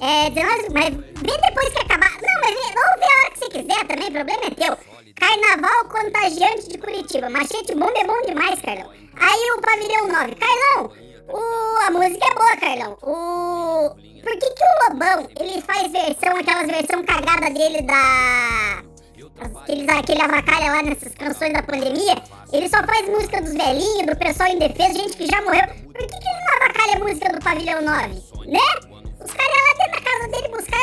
É, 0.00 0.30
19 0.30 0.68
mas 0.72 0.94
vê 0.94 1.36
depois 1.48 1.68
que 1.70 1.78
acabar. 1.80 2.12
Não, 2.12 2.40
mas 2.40 2.54
vê, 2.54 2.68
ou 2.68 2.98
vê 2.98 3.04
a 3.04 3.18
hora 3.18 3.30
que 3.32 3.38
você 3.38 3.48
quiser 3.48 3.86
também, 3.86 4.08
o 4.08 4.12
problema 4.12 4.44
é 4.44 4.50
teu. 4.50 4.78
Carnaval 5.18 5.84
Contagiante 5.90 6.68
de 6.68 6.78
Curitiba. 6.78 7.28
Machete 7.28 7.74
bomba 7.74 7.98
é 7.98 8.04
bom 8.04 8.20
demais, 8.22 8.60
Carlão. 8.60 8.90
Aí 9.20 9.50
o 9.56 9.60
Pavilhão 9.60 10.06
9. 10.06 10.36
Carlão, 10.36 10.92
o, 11.28 11.86
a 11.86 11.90
música 11.90 12.24
é 12.24 12.34
boa, 12.34 12.56
Carlão. 12.56 12.92
O, 13.02 13.90
por 14.22 14.32
que 14.38 14.50
que 14.50 14.64
o 14.64 14.92
Lobão, 14.92 15.28
ele 15.40 15.60
faz 15.62 15.90
versão, 15.90 16.36
aquelas 16.36 16.66
versão 16.66 17.04
cagada 17.04 17.50
dele 17.50 17.82
da... 17.82 18.82
Aqueles, 19.40 19.88
aquele 19.88 20.22
avacalha 20.22 20.72
lá 20.72 20.82
nessas 20.82 21.14
canções 21.14 21.52
da 21.52 21.62
pandemia, 21.62 22.16
ele 22.52 22.68
só 22.68 22.82
faz 22.84 23.08
música 23.08 23.40
dos 23.40 23.52
velhinhos, 23.52 24.06
do 24.06 24.16
pessoal 24.16 24.48
indefeso, 24.48 24.94
gente 24.94 25.16
que 25.16 25.26
já 25.26 25.40
morreu. 25.42 25.66
Por 25.66 25.94
que, 25.94 26.06
que 26.06 26.28
ele 26.28 26.44
não 26.44 26.56
avacalha 26.56 26.96
a 26.96 26.98
música 26.98 27.32
do 27.32 27.44
Pavilhão 27.44 27.82
9? 27.82 28.14
Né? 28.46 28.97
Os 29.28 29.34
caras 29.34 29.54
lá 29.54 29.74
dentro 29.76 29.92
da 29.92 30.10
casa 30.10 30.28
dele 30.28 30.48
buscar 30.48 30.78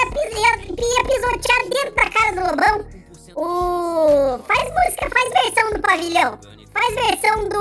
ia 0.95 1.03
pisotear 1.03 1.61
dentro 1.63 1.95
da 1.95 2.09
casa 2.11 2.31
do 2.35 2.41
Lobão. 2.47 2.85
O... 3.35 4.37
Faz 4.43 4.63
música, 4.71 5.09
faz 5.09 5.33
versão 5.33 5.71
do 5.71 5.79
Pavilhão. 5.81 6.39
Faz 6.71 6.93
versão 6.93 7.49
do... 7.49 7.59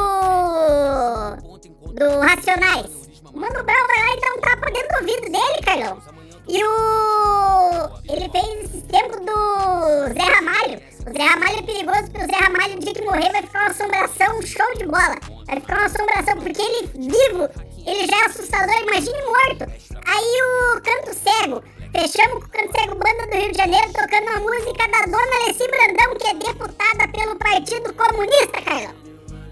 Do 1.94 2.20
Racionais. 2.20 2.90
O 3.32 3.38
Mano 3.38 3.64
Brown 3.64 3.86
vai 3.86 3.98
lá 3.98 4.14
e 4.14 4.20
dá 4.20 4.34
um 4.34 4.40
tapa 4.40 4.70
dentro 4.70 4.88
do 4.88 4.96
ouvido 5.00 5.32
dele, 5.32 5.62
Carlão. 5.64 6.02
E 6.46 6.62
o... 6.62 7.88
Ele 8.12 8.28
fez 8.28 8.64
esse 8.64 8.82
tempo 8.82 9.20
do 9.20 10.12
Zé 10.12 10.32
Ramalho. 10.34 10.82
O 11.06 11.12
Zé 11.12 11.24
Ramalho 11.24 11.58
é 11.58 11.62
perigoso 11.62 12.02
porque 12.10 12.24
o 12.24 12.26
Zé 12.26 12.44
Ramalho, 12.44 12.74
no 12.74 12.80
dia 12.80 12.94
que 12.94 13.04
morrer, 13.04 13.32
vai 13.32 13.42
ficar 13.42 13.60
uma 13.60 13.70
assombração 13.70 14.42
show 14.42 14.74
de 14.76 14.84
bola. 14.84 15.16
Vai 15.46 15.60
ficar 15.60 15.76
uma 15.76 15.86
assombração, 15.86 16.36
porque 16.36 16.62
ele 16.62 16.86
vivo, 16.94 17.48
ele 17.86 18.06
já 18.06 18.16
é 18.16 18.26
assustador, 18.26 18.74
imagine 18.82 19.22
morto. 19.22 19.64
Aí 20.06 20.42
o 20.42 20.80
Canto 20.80 21.14
Cego. 21.14 21.62
Fechamos 21.92 22.42
com 22.42 22.46
o 22.46 22.48
Canto 22.48 22.72
Cego 22.72 22.94
Banda 22.96 23.26
do 23.26 23.36
Rio 23.36 23.52
de 23.52 23.58
Janeiro 23.58 23.86
tocando 23.92 24.28
uma 24.28 24.40
música 24.40 24.88
da 24.88 25.02
Dona 25.06 25.36
Alessi 25.42 25.68
Brandão, 25.68 26.16
que 26.18 26.26
é 26.26 26.34
deputada 26.34 27.08
pelo 27.08 27.36
Partido 27.36 27.94
Comunista, 27.94 28.62
Carlão. 28.62 28.94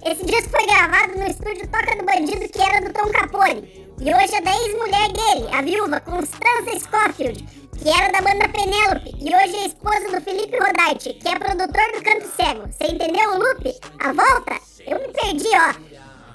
Esse 0.04 0.26
disco 0.26 0.50
foi 0.50 0.66
gravado 0.66 1.16
no 1.16 1.26
estúdio 1.26 1.68
Toca 1.68 1.94
do 1.96 2.04
Bandido, 2.04 2.48
que 2.48 2.60
era 2.60 2.80
do 2.80 2.92
Tom 2.92 3.08
Capone. 3.12 3.88
E 4.00 4.12
hoje 4.12 4.34
é 4.34 4.40
da 4.40 4.50
ex-mulher 4.50 5.12
dele, 5.12 5.48
a 5.52 5.62
viúva 5.62 6.00
Constança 6.00 6.80
Scofield, 6.80 7.44
que 7.78 7.88
era 7.88 8.10
da 8.10 8.20
banda 8.20 8.48
Penélope. 8.48 9.14
E 9.20 9.32
hoje 9.32 9.56
é 9.56 9.66
esposa 9.66 10.08
do 10.10 10.20
Felipe 10.20 10.58
Rodarte, 10.58 11.14
que 11.14 11.28
é 11.28 11.38
produtor 11.38 11.92
do 11.92 12.02
Canto 12.02 12.26
Cego. 12.34 12.66
Você 12.66 12.92
entendeu 12.92 13.30
o 13.30 13.38
loop? 13.38 13.78
A 14.00 14.12
volta? 14.12 14.60
Eu 14.84 14.98
me 14.98 15.08
perdi, 15.12 15.48
ó. 15.54 15.91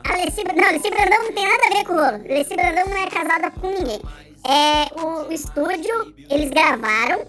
A 0.08 0.14
Alessi, 0.14 0.44
não, 0.44 0.68
Alessi 0.68 0.90
Brandão 0.90 1.24
não 1.24 1.34
tem 1.34 1.46
nada 1.46 1.64
a 1.66 1.70
ver 1.70 1.84
com 1.86 1.94
o 1.94 1.96
rolo. 1.98 2.24
Alessi 2.30 2.56
Brandão 2.56 2.86
não 2.88 2.98
é 2.98 3.08
casada 3.08 3.52
com 3.52 3.68
ninguém. 3.68 4.02
É, 4.48 5.02
o, 5.02 5.28
o 5.28 5.34
estúdio, 5.34 6.14
eles 6.30 6.50
gravaram. 6.50 7.28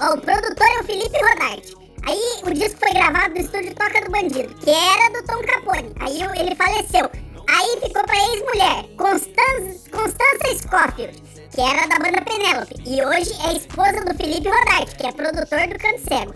Ó, 0.00 0.14
o 0.14 0.20
produtor 0.20 0.66
é 0.66 0.80
o 0.80 0.84
Felipe 0.84 1.18
Rodarte. 1.18 1.74
Aí 2.04 2.42
o 2.44 2.54
disco 2.54 2.80
foi 2.80 2.92
gravado 2.94 3.34
no 3.34 3.40
estúdio 3.40 3.74
Toca 3.74 4.00
do 4.00 4.10
Bandido, 4.10 4.54
que 4.54 4.70
era 4.70 5.20
do 5.20 5.26
Tom 5.26 5.42
Capone. 5.42 5.92
Aí 6.00 6.22
ele 6.40 6.54
faleceu. 6.56 7.10
Aí 7.48 7.80
ficou 7.80 8.02
pra 8.04 8.16
ex-mulher, 8.16 8.84
Constança, 8.96 9.90
Constança 9.90 10.56
Scofield, 10.56 11.22
que 11.54 11.60
era 11.60 11.86
da 11.88 11.98
banda 11.98 12.22
Penélope. 12.22 12.74
E 12.86 13.04
hoje 13.04 13.32
é 13.46 13.52
esposa 13.52 14.02
do 14.04 14.16
Felipe 14.16 14.48
Rodarte, 14.48 14.96
que 14.96 15.06
é 15.06 15.12
produtor 15.12 15.68
do 15.68 15.78
Canto 15.78 16.00
Cego. 16.08 16.34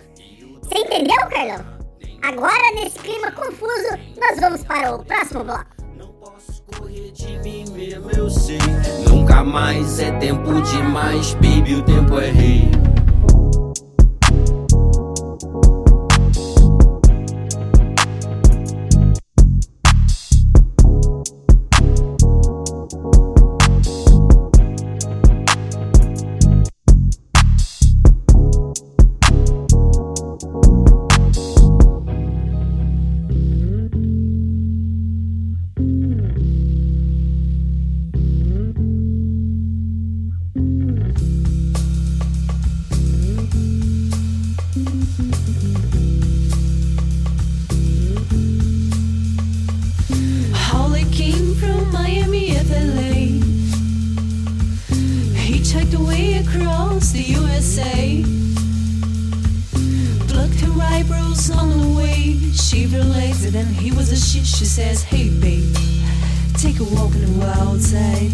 Você 0.61 0.79
entendeu, 0.79 1.17
Carlão? 1.29 1.76
Agora, 2.27 2.73
nesse 2.75 2.99
clima 2.99 3.31
confuso, 3.31 3.97
nós 4.19 4.37
vamos 4.37 4.61
para 4.65 4.93
o 4.93 5.05
próximo 5.05 5.45
bloco. 5.45 5.65
Correr 6.77 7.09
de 7.11 7.39
mim 7.39 7.63
mesmo, 7.71 8.11
eu 8.11 8.29
sei. 8.29 8.57
Nunca 9.09 9.45
mais 9.45 9.97
é 10.01 10.11
tempo 10.19 10.61
demais, 10.61 11.33
baby, 11.35 11.75
o 11.75 11.83
tempo 11.83 12.19
é 12.19 12.29
rei. 12.29 12.69
USA. 57.77 58.23
Plucked 60.27 60.59
her 60.61 60.81
eyebrows 60.81 61.51
on 61.51 61.69
the 61.69 61.97
way. 61.97 62.33
Her 62.91 63.03
legs, 63.03 63.43
and 63.43 63.67
he 63.67 63.91
was 63.91 64.11
a 64.11 64.15
shit. 64.15 64.45
She 64.45 64.63
says, 64.63 65.03
Hey, 65.03 65.29
babe, 65.29 65.75
take 66.57 66.79
a 66.79 66.83
walk 66.83 67.13
in 67.15 67.25
the 67.25 67.45
wild 67.45 67.81
side. 67.81 68.31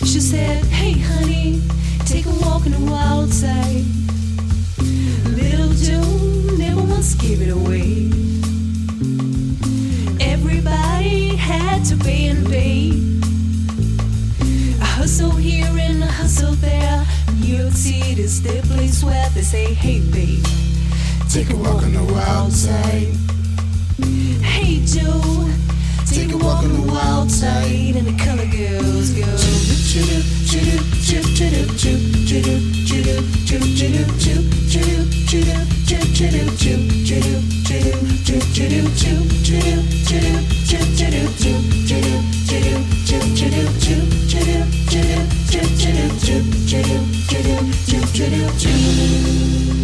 She 0.00 0.20
said, 0.20 0.64
Hey, 0.66 0.92
honey, 0.92 1.62
take 2.04 2.26
a 2.26 2.34
walk 2.44 2.66
in 2.66 2.72
the 2.72 2.90
wild 2.90 3.32
side. 3.32 3.84
Little 5.24 5.72
Joe 5.72 6.56
never 6.58 6.82
once 6.82 7.14
gave 7.14 7.40
it 7.40 7.50
away. 7.50 8.10
Everybody 10.20 11.36
had 11.36 11.82
to 11.86 11.96
pay 11.96 12.26
and 12.26 12.46
pay. 12.46 12.90
A 14.80 14.84
hustle 14.84 15.30
here 15.30 15.70
and 15.78 16.02
a 16.02 16.06
hustle 16.06 16.52
there. 16.56 17.06
York 17.46 17.72
City 17.74 18.20
is 18.22 18.42
the 18.42 18.60
place 18.74 19.04
where 19.04 19.28
they 19.30 19.42
say, 19.42 19.72
Hey, 19.72 20.00
babe, 20.00 20.44
take 21.28 21.48
a 21.50 21.56
walk 21.56 21.82
on 21.82 21.92
the 21.92 22.04
wild 22.12 22.52
side. 22.52 23.14
Hey, 24.42 24.84
Joe, 24.84 25.48
take 26.06 26.32
a 26.32 26.36
walk 26.36 26.64
on 26.64 26.72
the 26.72 26.92
wild 26.92 27.30
side. 27.30 27.94
And 27.94 28.06
the 28.06 28.24
color 28.24 28.46
girls 28.46 29.12
go. 29.12 30.35
No 48.76 49.75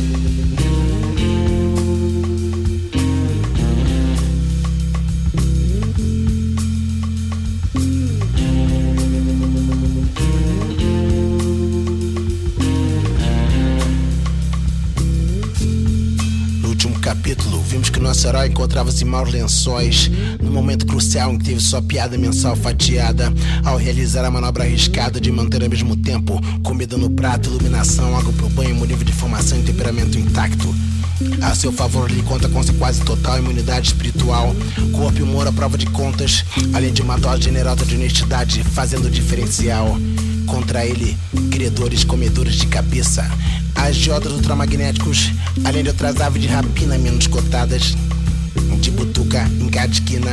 vimos 17.72 17.88
que 17.88 17.98
nosso 17.98 18.28
herói 18.28 18.48
encontrava-se 18.48 19.02
em 19.02 19.06
maus 19.06 19.32
lençóis, 19.32 20.10
no 20.42 20.50
momento 20.50 20.84
crucial 20.84 21.32
em 21.32 21.38
que 21.38 21.46
teve 21.46 21.60
sua 21.60 21.80
piada 21.80 22.18
mensal 22.18 22.54
fatiada, 22.54 23.32
ao 23.64 23.78
realizar 23.78 24.26
a 24.26 24.30
manobra 24.30 24.64
arriscada 24.64 25.18
de 25.18 25.32
manter 25.32 25.62
ao 25.62 25.70
mesmo 25.70 25.96
tempo 25.96 26.38
comida 26.62 26.98
no 26.98 27.08
prato, 27.08 27.48
iluminação, 27.48 28.14
água 28.14 28.30
pro 28.34 28.50
banho, 28.50 28.74
nível 28.74 29.04
de 29.04 29.12
formação 29.12 29.58
e 29.58 29.62
temperamento 29.62 30.18
intacto. 30.18 30.74
A 31.40 31.54
seu 31.54 31.72
favor, 31.72 32.10
ele 32.10 32.22
conta 32.22 32.46
com 32.46 32.62
sua 32.62 32.74
quase 32.74 33.00
total 33.00 33.38
imunidade 33.38 33.86
espiritual, 33.86 34.54
corpo 34.92 35.20
e 35.20 35.22
humor 35.22 35.46
à 35.46 35.52
prova 35.52 35.78
de 35.78 35.86
contas, 35.86 36.44
além 36.74 36.92
de 36.92 37.00
uma 37.00 37.16
dose 37.16 37.44
generosa 37.44 37.86
de 37.86 37.94
honestidade, 37.94 38.62
fazendo 38.64 39.06
o 39.06 39.10
diferencial. 39.10 39.96
Contra 40.46 40.84
ele, 40.84 41.16
credores 41.50 42.04
comedores 42.04 42.56
de 42.56 42.66
cabeça, 42.66 43.26
agiotas 43.82 44.32
ultramagnéticos, 44.32 45.32
além 45.64 45.82
de 45.82 45.88
outras 45.90 46.20
aves 46.20 46.40
de 46.40 46.48
rapina 46.48 46.96
menos 46.98 47.26
cotadas, 47.26 47.96
de 48.80 48.90
butuca 48.90 49.42
em 49.60 49.68
cada 49.68 49.92
esquina. 49.92 50.30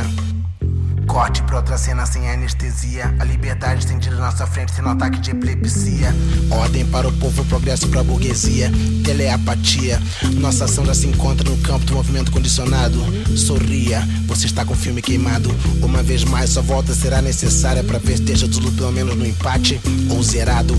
Corte 1.07 1.41
pra 1.41 1.57
outra 1.57 1.75
cena 1.75 2.05
sem 2.05 2.29
anestesia. 2.29 3.15
A 3.19 3.23
liberdade 3.23 3.79
estendida 3.79 4.15
na 4.15 4.27
nossa 4.27 4.45
frente 4.45 4.71
sem 4.71 4.85
ataque 4.85 5.19
de 5.19 5.31
epilepsia. 5.31 6.15
Ordem 6.51 6.85
para 6.85 7.07
o 7.07 7.11
povo, 7.13 7.43
progresso 7.45 7.87
pra 7.87 8.03
burguesia. 8.03 8.71
Teleapatia. 9.03 9.99
Nossa 10.35 10.65
ação 10.65 10.85
já 10.85 10.93
se 10.93 11.07
encontra 11.07 11.49
no 11.49 11.57
campo 11.57 11.83
do 11.85 11.95
movimento 11.95 12.31
condicionado. 12.31 12.99
Sorria, 13.35 14.07
você 14.27 14.45
está 14.45 14.63
com 14.63 14.73
o 14.73 14.77
filme 14.77 15.01
queimado. 15.01 15.49
Uma 15.81 16.03
vez 16.03 16.23
mais, 16.23 16.51
sua 16.51 16.61
volta 16.61 16.93
será 16.93 17.23
necessária 17.23 17.83
para 17.83 17.97
ver 17.97 18.17
se 18.17 18.23
deixa 18.23 18.47
tudo 18.47 18.71
pelo 18.71 18.91
menos 18.91 19.17
no 19.17 19.25
empate 19.25 19.81
ou 20.11 20.21
zerado. 20.21 20.77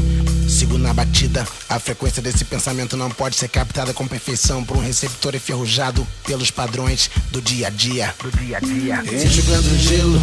Sigo 0.50 0.76
na 0.76 0.92
batida. 0.92 1.46
A 1.68 1.78
frequência 1.78 2.20
desse 2.20 2.44
pensamento 2.44 2.96
não 2.96 3.08
pode 3.08 3.36
ser 3.36 3.48
captada 3.48 3.94
com 3.94 4.04
perfeição 4.08 4.64
por 4.64 4.76
um 4.76 4.80
receptor 4.80 5.32
enferrujado 5.36 6.04
pelos 6.26 6.50
padrões 6.50 7.08
do 7.30 7.40
dia 7.40 7.68
a 7.68 7.70
dia. 7.70 8.12
Do 8.20 8.36
dia 8.36 8.56
a 8.56 8.60
dia. 8.60 9.24
Enxugando 9.24 9.78
gelo. 9.78 10.20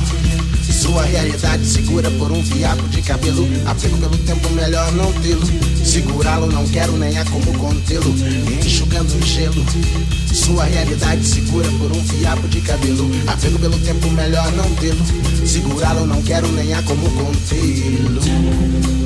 Sua 0.70 1.04
realidade 1.06 1.66
segura 1.66 2.12
por 2.12 2.30
um 2.30 2.44
fiapo 2.44 2.84
de 2.90 3.02
cabelo. 3.04 3.48
Apego 3.66 3.98
pelo 3.98 4.18
tempo, 4.18 4.50
melhor 4.50 4.92
não 4.92 5.14
tê-lo. 5.14 5.48
Segurá-lo, 5.86 6.52
não 6.52 6.68
quero 6.68 6.98
nem 6.98 7.18
há 7.18 7.24
como 7.24 7.58
contê-lo. 7.58 8.14
Enxugando 8.66 9.26
gelo. 9.26 9.66
Sua 10.34 10.66
realidade 10.66 11.26
segura 11.26 11.70
por 11.80 11.90
um 11.94 12.04
fiapo 12.04 12.46
de 12.50 12.60
cabelo. 12.60 13.10
Apego 13.28 13.58
pelo 13.60 13.80
tempo, 13.80 14.12
melhor 14.12 14.52
não 14.52 14.76
tê-lo. 14.76 15.06
Segurá-lo, 15.48 16.06
não 16.06 16.22
quero 16.22 16.52
nem 16.52 16.74
há 16.74 16.84
como 16.84 17.10
contê-lo. 17.12 18.97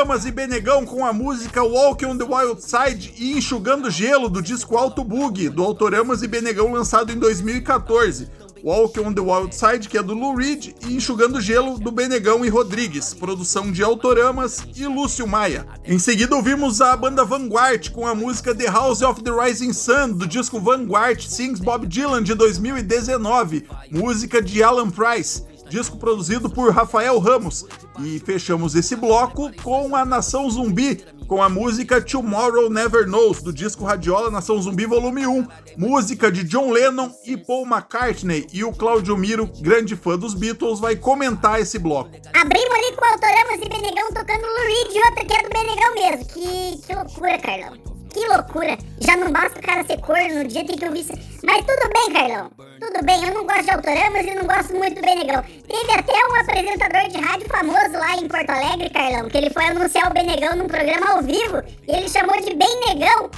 Autoramas 0.00 0.24
e 0.24 0.30
Benegão 0.30 0.86
com 0.86 1.04
a 1.04 1.12
música 1.12 1.62
Walk 1.62 2.06
on 2.06 2.16
the 2.16 2.24
Wild 2.24 2.62
Side 2.62 3.12
e 3.18 3.36
Enxugando 3.36 3.90
Gelo 3.90 4.30
do 4.30 4.40
disco 4.40 4.74
Alto 4.74 5.04
Bug, 5.04 5.50
do 5.50 5.62
Autoramas 5.62 6.22
e 6.22 6.26
Benegão 6.26 6.72
lançado 6.72 7.12
em 7.12 7.18
2014. 7.18 8.30
Walk 8.64 8.98
on 8.98 9.12
the 9.12 9.20
Wild 9.20 9.54
Side, 9.54 9.90
que 9.90 9.98
é 9.98 10.02
do 10.02 10.14
Lou 10.14 10.34
Reed, 10.34 10.74
e 10.86 10.94
Enxugando 10.94 11.38
Gelo, 11.38 11.78
do 11.78 11.90
Benegão 11.90 12.42
e 12.46 12.48
Rodrigues, 12.48 13.12
produção 13.12 13.70
de 13.70 13.82
Autoramas 13.82 14.64
e 14.74 14.86
Lúcio 14.86 15.26
Maia. 15.26 15.66
Em 15.84 15.98
seguida 15.98 16.34
ouvimos 16.34 16.80
a 16.80 16.96
banda 16.96 17.22
Vanguard 17.22 17.90
com 17.90 18.06
a 18.06 18.14
música 18.14 18.54
The 18.54 18.70
House 18.70 19.02
of 19.02 19.22
the 19.22 19.30
Rising 19.30 19.74
Sun, 19.74 20.12
do 20.12 20.26
disco 20.26 20.58
Vanguard 20.58 21.20
Sings 21.20 21.60
Bob 21.60 21.86
Dylan 21.86 22.22
de 22.22 22.34
2019, 22.34 23.66
música 23.90 24.40
de 24.40 24.62
Alan 24.62 24.88
Price 24.88 25.49
disco 25.70 25.96
produzido 25.96 26.50
por 26.50 26.72
Rafael 26.72 27.18
Ramos. 27.18 27.64
E 28.00 28.18
fechamos 28.18 28.74
esse 28.74 28.96
bloco 28.96 29.50
com 29.62 29.94
a 29.94 30.04
Nação 30.04 30.50
Zumbi, 30.50 30.96
com 31.28 31.40
a 31.40 31.48
música 31.48 32.00
Tomorrow 32.02 32.68
Never 32.68 33.06
Knows, 33.06 33.40
do 33.40 33.52
disco 33.52 33.84
Radiola 33.84 34.30
Nação 34.30 34.60
Zumbi 34.60 34.84
Volume 34.84 35.26
1, 35.26 35.46
música 35.78 36.30
de 36.30 36.42
John 36.42 36.72
Lennon 36.72 37.10
e 37.24 37.36
Paul 37.36 37.64
McCartney. 37.64 38.48
E 38.52 38.64
o 38.64 38.72
Claudio 38.72 39.16
Miro, 39.16 39.48
grande 39.60 39.94
fã 39.94 40.18
dos 40.18 40.34
Beatles, 40.34 40.80
vai 40.80 40.96
comentar 40.96 41.60
esse 41.60 41.78
bloco. 41.78 42.10
Abrimos 42.34 42.74
ali 42.74 42.96
com 42.96 43.04
o 43.04 43.08
Autoramas 43.08 43.60
e 43.62 43.68
Benegão 43.68 44.08
tocando 44.08 44.42
Lou 44.42 44.66
Reed 44.66 44.96
outra 45.08 45.24
que 45.24 45.32
é 45.32 45.42
do 45.42 45.48
Benegão 45.48 45.94
mesmo. 45.94 46.24
Que, 46.26 46.86
que 46.86 46.94
loucura, 46.94 47.38
Carlão. 47.38 47.99
Que 48.12 48.26
loucura! 48.26 48.76
Já 49.00 49.16
não 49.16 49.30
basta 49.30 49.58
o 49.58 49.62
cara 49.62 49.84
ser 49.84 50.00
corno 50.00 50.42
no 50.42 50.48
dia 50.48 50.64
tem 50.64 50.76
que 50.76 50.84
ouvir 50.84 51.00
isso. 51.00 51.12
Mas 51.42 51.64
tudo 51.64 51.90
bem, 51.92 52.12
Carlão. 52.12 52.50
Tudo 52.80 53.04
bem, 53.04 53.24
eu 53.24 53.34
não 53.34 53.46
gosto 53.46 53.64
de 53.64 53.70
Autoramas 53.70 54.26
e 54.26 54.34
não 54.34 54.46
gosto 54.46 54.74
muito 54.74 54.96
do 54.96 55.00
Benegão. 55.00 55.42
Teve 55.42 55.92
até 55.92 56.12
um 56.12 56.40
apresentador 56.40 57.08
de 57.08 57.18
rádio 57.18 57.48
famoso 57.48 57.92
lá 57.92 58.16
em 58.16 58.28
Porto 58.28 58.50
Alegre, 58.50 58.90
Carlão, 58.90 59.28
que 59.28 59.36
ele 59.38 59.50
foi 59.50 59.64
anunciar 59.64 60.10
o 60.10 60.14
Benegão 60.14 60.56
num 60.56 60.66
programa 60.66 61.12
ao 61.12 61.22
vivo 61.22 61.62
e 61.86 61.96
ele 61.96 62.08
chamou 62.08 62.38
de 62.40 62.54
Bem 62.54 62.80
Negão. 62.86 63.30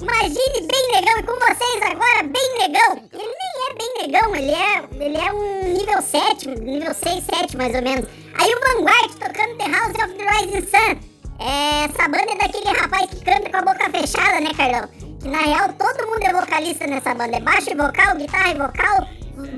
Imagine 0.00 0.66
Bem 0.66 0.92
Negão 0.92 1.18
e 1.18 1.22
com 1.22 1.34
vocês 1.34 1.82
agora, 1.82 2.22
Bem 2.22 2.58
Negão. 2.58 3.02
Ele 3.12 3.34
nem 3.40 3.68
é 3.68 3.74
Bem 3.74 3.94
Negão, 4.02 4.36
ele 4.36 4.52
é, 4.52 5.04
ele 5.04 5.16
é 5.18 5.32
um 5.32 5.74
nível 5.74 6.00
7, 6.00 6.48
nível 6.60 6.94
6, 6.94 7.24
7 7.24 7.56
mais 7.56 7.74
ou 7.74 7.82
menos. 7.82 8.08
Aí 8.34 8.54
o 8.54 8.78
Vanguard 8.78 9.12
tocando 9.12 9.58
The 9.58 9.68
House 9.68 9.94
of 10.02 10.14
the 10.14 10.24
Rising 10.24 10.66
Sun. 10.66 11.09
É, 11.40 11.84
essa 11.84 12.06
banda 12.06 12.32
é 12.32 12.36
daquele 12.36 12.68
rapaz 12.68 13.08
que 13.08 13.24
canta 13.24 13.48
com 13.48 13.56
a 13.56 13.62
boca 13.62 13.90
fechada, 13.90 14.40
né, 14.40 14.50
Carlão? 14.54 14.88
Que 15.20 15.28
na 15.28 15.38
real 15.38 15.72
todo 15.72 16.06
mundo 16.06 16.22
é 16.22 16.32
vocalista 16.32 16.86
nessa 16.86 17.14
banda. 17.14 17.36
É 17.36 17.40
baixo 17.40 17.70
e 17.70 17.74
vocal, 17.74 18.16
guitarra 18.16 18.50
e 18.50 18.58
vocal, 18.58 19.08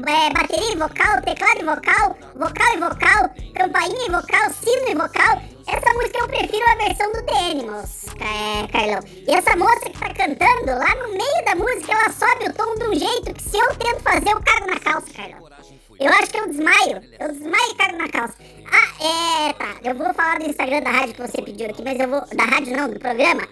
é, 0.06 0.30
bateria 0.32 0.72
e 0.72 0.76
vocal, 0.76 1.22
teclado 1.22 1.60
e 1.60 1.64
vocal, 1.64 2.16
vocal 2.36 2.74
e 2.74 2.78
vocal, 2.78 3.30
campainha 3.54 4.06
e 4.06 4.10
vocal, 4.10 4.50
sino 4.62 4.90
e 4.90 4.94
vocal. 4.94 5.42
Essa 5.66 5.94
música 5.94 6.18
eu 6.18 6.28
prefiro 6.28 6.64
a 6.70 6.76
versão 6.76 7.12
do 7.12 7.22
The 7.24 7.50
Animals, 7.50 8.06
é, 8.20 8.66
Carlão. 8.68 9.00
E 9.26 9.34
essa 9.34 9.56
moça 9.56 9.90
que 9.90 9.98
tá 9.98 10.14
cantando, 10.14 10.78
lá 10.78 10.94
no 11.02 11.08
meio 11.08 11.44
da 11.44 11.54
música, 11.56 11.92
ela 11.92 12.12
sobe 12.12 12.48
o 12.48 12.52
tom 12.52 12.74
de 12.76 12.84
um 12.84 12.94
jeito 12.94 13.34
que 13.34 13.42
se 13.42 13.58
eu 13.58 13.74
tento 13.74 14.02
fazer, 14.02 14.30
eu 14.30 14.40
cago 14.40 14.66
na 14.66 14.78
calça, 14.78 15.12
Carlão. 15.14 15.48
Eu 16.02 16.12
acho 16.14 16.30
que 16.30 16.38
eu 16.38 16.48
desmaio. 16.48 17.00
Eu 17.20 17.32
desmaio 17.32 17.70
e 17.70 17.74
cago 17.76 17.96
na 17.96 18.08
calça. 18.08 18.34
Ah, 18.72 19.48
é, 19.48 19.52
tá. 19.52 19.76
Eu 19.84 19.94
vou 19.94 20.12
falar 20.14 20.38
do 20.38 20.48
Instagram 20.48 20.80
da 20.82 20.90
rádio 20.90 21.14
que 21.14 21.22
você 21.22 21.42
pediu 21.42 21.70
aqui, 21.70 21.82
mas 21.82 21.98
eu 22.00 22.08
vou. 22.08 22.20
Da 22.34 22.44
rádio 22.44 22.76
não, 22.76 22.88
do 22.90 22.98
programa. 22.98 23.42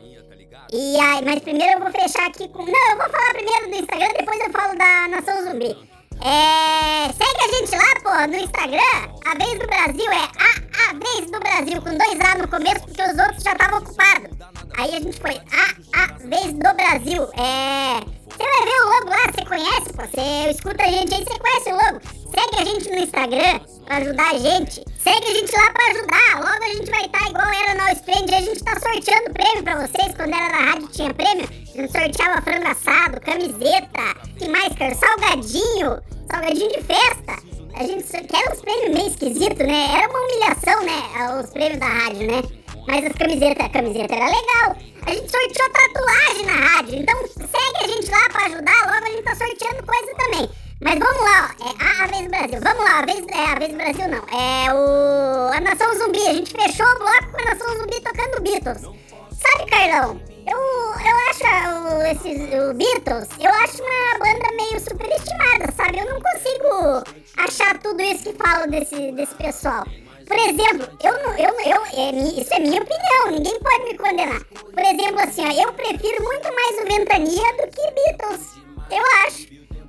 E 0.73 1.01
aí, 1.01 1.25
mas 1.25 1.41
primeiro 1.41 1.75
eu 1.75 1.81
vou 1.81 1.91
fechar 1.91 2.27
aqui 2.27 2.49
com. 2.49 2.65
Não, 2.65 2.91
eu 2.91 2.97
vou 2.97 3.09
falar 3.09 3.35
primeiro 3.35 3.71
do 3.71 3.77
Instagram, 3.77 4.09
depois 4.19 4.41
eu 4.41 4.51
falo 4.51 4.77
da 4.77 5.09
Nação 5.09 5.45
Zumbi. 5.45 5.77
É. 6.23 7.13
Segue 7.13 7.41
a 7.41 7.57
gente 7.57 7.77
lá, 7.77 8.01
pô, 8.03 8.31
no 8.31 8.37
Instagram. 8.37 9.09
A 9.25 9.35
vez 9.37 9.59
do 9.59 9.67
Brasil 9.67 10.13
é 10.13 10.29
a, 10.39 10.91
a 10.91 10.93
vez 10.95 11.31
do 11.31 11.41
Brasil, 11.41 11.83
com 11.83 11.97
dois 11.97 12.21
A 12.21 12.39
no 12.39 12.49
começo, 12.49 12.81
porque 12.81 13.03
os 13.03 13.19
outros 13.19 13.43
já 13.43 13.53
estavam 13.53 13.79
ocupados. 13.79 14.31
Aí 14.77 14.97
a 14.97 15.01
gente 15.01 15.21
foi 15.21 15.37
a, 15.53 16.03
a 16.03 16.07
vez 16.19 16.53
do 16.53 16.75
Brasil. 16.75 17.23
É. 17.35 18.20
Você 18.41 18.47
vai 18.47 18.65
ver 18.65 18.81
o 18.81 18.89
logo 18.89 19.11
lá, 19.11 19.31
você 19.31 19.45
conhece, 19.45 19.93
pô. 19.93 20.03
Você 20.03 20.51
escuta 20.51 20.83
a 20.83 20.87
gente 20.87 21.15
aí, 21.15 21.25
você 21.25 21.39
conhece 21.39 21.73
o 21.73 21.77
logo. 21.77 22.01
Segue 22.31 22.57
a 22.57 22.65
gente 22.65 22.91
no 22.91 22.99
Instagram 22.99 23.61
pra 23.85 23.97
ajudar 23.99 24.31
a 24.31 24.39
gente. 24.39 24.85
Segue 24.99 25.27
a 25.27 25.35
gente 25.35 25.53
lá 25.53 25.71
pra 25.71 25.87
ajudar. 25.91 26.37
Logo 26.37 26.65
a 26.65 26.69
gente 26.75 26.91
vai 26.91 27.05
estar 27.05 27.19
tá 27.19 27.29
igual 27.29 27.47
era 27.47 27.75
no 27.75 27.93
Strand. 27.93 28.35
A 28.35 28.41
gente 28.41 28.65
tá 28.65 28.81
sorteando 28.81 29.31
prêmio 29.35 29.63
pra 29.63 29.87
vocês. 29.87 30.15
Quando 30.17 30.35
era 30.35 30.49
na 30.49 30.71
rádio 30.71 30.89
tinha 30.89 31.13
prêmio. 31.13 31.45
A 31.45 31.83
gente 31.83 31.93
sorteava 31.93 32.41
frango 32.41 32.67
assado, 32.67 33.21
camiseta. 33.21 34.15
que 34.39 34.49
mais, 34.49 34.73
cara? 34.75 34.95
Salgadinho. 34.95 36.01
Salgadinho 36.31 36.71
de 36.71 36.83
festa. 36.83 37.51
A 37.75 37.85
gente 37.85 38.27
quer 38.27 38.51
uns 38.51 38.61
prêmios 38.63 38.95
meio 38.95 39.07
esquisitos, 39.07 39.67
né? 39.67 39.97
Era 39.97 40.09
uma 40.09 40.19
humilhação, 40.19 40.83
né? 40.83 41.41
Os 41.43 41.51
prêmios 41.51 41.79
da 41.79 41.87
rádio, 41.87 42.27
né? 42.27 42.60
Mas 42.91 43.07
as 43.07 43.13
camisetas, 43.13 43.67
a 43.67 43.69
camiseta 43.69 44.17
era 44.17 44.27
legal. 44.27 44.77
A 45.07 45.11
gente 45.13 45.31
sorteou 45.31 45.71
tatuagem 45.71 46.45
na 46.45 46.53
rádio. 46.53 46.99
Então 46.99 47.17
segue 47.29 47.85
a 47.85 47.89
gente 47.89 48.11
lá 48.11 48.29
pra 48.31 48.47
ajudar. 48.47 48.93
Logo 48.93 49.07
a 49.07 49.11
gente 49.11 49.23
tá 49.23 49.37
sorteando 49.37 49.87
coisa 49.87 50.15
também. 50.17 50.51
Mas 50.81 50.99
vamos 50.99 51.23
lá, 51.23 51.55
ó. 51.61 51.69
É 51.69 52.03
a, 52.03 52.07
vez 52.09 52.25
do 52.25 52.31
Brasil. 52.31 52.61
Vamos 52.61 52.85
lá, 52.85 52.99
a 52.99 53.07
vez, 53.07 53.25
é, 53.29 53.45
a 53.45 53.59
vez 53.61 53.75
Brasil 53.75 54.09
não. 54.09 54.25
É 54.37 54.75
o. 54.75 55.53
A 55.53 55.61
Nação 55.61 55.95
Zumbi. 55.99 56.27
A 56.27 56.35
gente 56.35 56.51
fechou 56.51 56.87
o 56.87 56.99
bloco 56.99 57.31
com 57.31 57.41
a 57.41 57.45
Nação 57.45 57.79
Zumbi 57.79 58.01
tocando 58.01 58.43
Beatles. 58.43 58.83
Sabe, 58.83 59.71
Carlão? 59.71 60.21
Eu, 60.45 60.59
eu 60.59 61.17
acho 61.31 61.95
o, 61.95 62.03
esses, 62.03 62.49
o 62.55 62.75
Beatles, 62.75 63.29
eu 63.39 63.53
acho 63.53 63.83
uma 63.83 64.19
banda 64.19 64.57
meio 64.57 64.81
superestimada, 64.81 65.73
sabe? 65.77 66.01
Eu 66.01 66.07
não 66.07 66.21
consigo 66.21 67.05
achar 67.37 67.79
tudo 67.79 68.03
isso 68.03 68.25
que 68.25 68.33
falo 68.33 68.69
desse, 68.69 69.13
desse 69.13 69.35
pessoal. 69.37 69.85
Por 70.31 70.39
exemplo, 70.39 70.89
eu 71.03 71.13
não. 71.25 71.33
Eu, 71.37 71.51
eu, 71.67 71.85
é, 71.93 72.41
isso 72.41 72.55
é 72.55 72.61
minha 72.61 72.81
opinião, 72.81 73.33
ninguém 73.33 73.59
pode 73.59 73.83
me 73.83 73.99
condenar. 73.99 74.41
Por 74.45 74.79
exemplo, 74.79 75.19
assim, 75.19 75.45
ó, 75.45 75.51
eu 75.51 75.73
prefiro 75.73 76.23
muito 76.23 76.49
mais 76.55 76.79
o 76.79 76.87
Ventania 76.87 77.53
do 77.55 77.69
que 77.69 77.91
Beatles. 77.91 78.55
Eu 78.93 79.05
acho. 79.27 79.49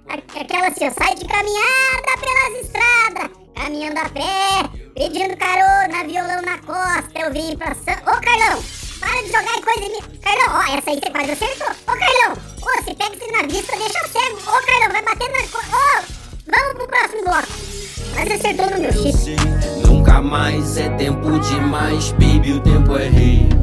Aquela 0.10 0.69
assim, 0.69 0.88
ó, 0.88 0.91
sai 0.97 1.13
de 1.13 1.25
caminhada 1.25 2.17
pelas 2.19 2.65
estradas, 2.65 3.30
caminhando 3.54 3.99
a 3.99 4.10
pé, 4.10 4.89
pedindo 4.95 5.38
carona, 5.38 6.03
violão 6.05 6.41
na 6.41 6.57
costa, 6.57 7.20
eu 7.20 7.32
vim 7.32 7.55
pra 7.55 7.76
São. 7.76 7.93
Ô 7.93 8.20
Carlão, 8.20 8.63
para 8.99 9.22
de 9.22 9.28
jogar 9.28 9.61
coisa 9.61 9.86
em 9.86 9.91
mim. 9.91 10.20
Carlão, 10.24 10.57
ó, 10.57 10.76
essa 10.76 10.89
aí 10.89 10.99
você 10.99 11.11
quase 11.11 11.32
acertou. 11.34 11.70
Ô 11.70 11.99
Carlão, 11.99 12.34
ô, 12.34 12.84
se 12.84 12.95
pega 12.95 13.16
isso 13.16 13.32
na 13.32 13.43
deixa 13.43 14.07
cego. 14.07 14.38
Ô 14.38 14.66
Carlão, 14.66 14.91
vai 14.91 15.03
bater 15.03 15.30
na. 15.30 15.38
Ô, 15.38 16.03
vamos 16.47 16.74
pro 16.74 16.88
próximo 16.88 17.26
bloco. 17.26 17.47
Quase 18.16 18.34
acertou 18.34 18.72
no 18.72 18.80
meu 18.80 18.91
chip. 18.91 19.80
Nunca 20.12 20.22
mais 20.24 20.76
é 20.76 20.89
tempo 20.89 21.39
demais, 21.39 22.12
baby, 22.12 22.51
o 22.51 22.59
tempo 22.59 22.97
é 22.97 23.07
rei. 23.07 23.61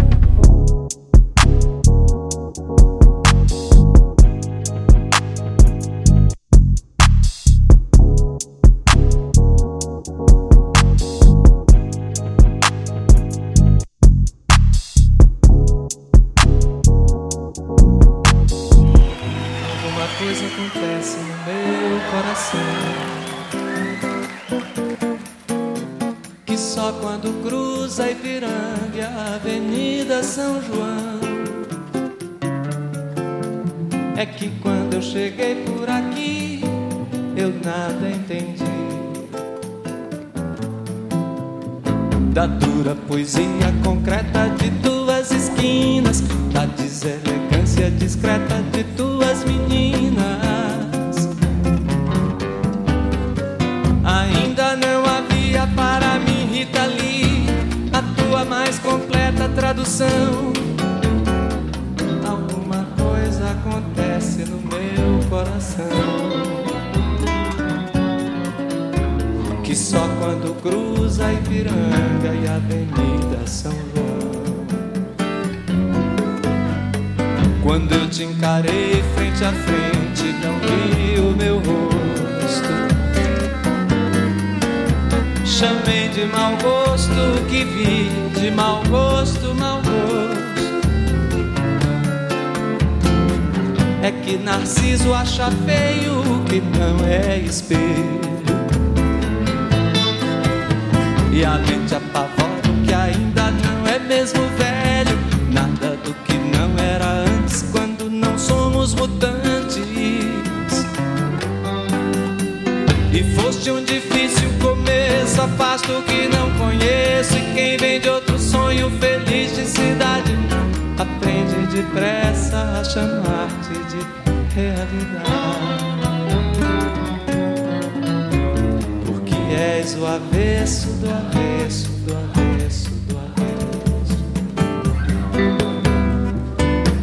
És 129.89 129.95
o 129.95 130.07
avesso 130.07 130.89
do 131.01 131.09
avesso 131.09 131.89
do 132.05 132.14
avesso 132.14 132.91
do 133.09 133.16
avesso. 133.16 134.18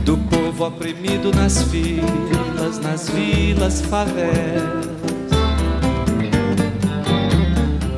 Do 0.04 0.18
povo 0.30 0.68
oprimido 0.68 1.34
nas 1.34 1.64
filas, 1.64 2.78
nas 2.80 3.10
vilas, 3.10 3.82
favelas. 3.82 4.86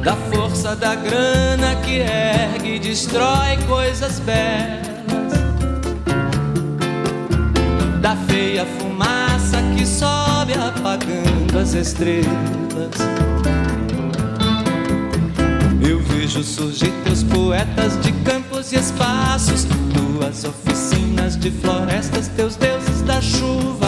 Da 0.05 0.15
força 0.31 0.73
da 0.73 0.95
grana 0.95 1.75
que 1.83 1.99
ergue 1.99 2.75
e 2.75 2.79
destrói 2.79 3.57
coisas 3.67 4.19
belas. 4.19 4.87
Da 8.01 8.15
feia 8.29 8.65
fumaça 8.79 9.61
que 9.75 9.85
sobe 9.85 10.53
apagando 10.53 11.59
as 11.59 11.73
estrelas. 11.73 13.26
Vejo 16.27 16.43
surgir 16.43 16.91
teus 17.05 17.23
poetas 17.23 17.97
de 18.01 18.11
campos 18.23 18.73
e 18.73 18.75
espaços, 18.75 19.65
tuas 19.93 20.43
oficinas 20.43 21.37
de 21.37 21.49
florestas, 21.49 22.27
teus 22.27 22.57
deuses 22.57 23.01
da 23.03 23.21
chuva. 23.21 23.87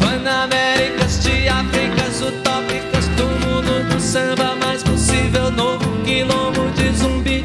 Panaméricas 0.00 1.22
de 1.22 1.48
Áfricas 1.48 2.20
utópicas 2.20 3.06
do 3.16 3.26
mundo 3.46 3.94
do 3.94 4.00
samba 4.00 4.56
mais 4.56 4.82
possível, 4.82 5.52
novo 5.52 5.86
quilombo 6.04 6.68
de 6.74 6.90
zumbi. 6.98 7.44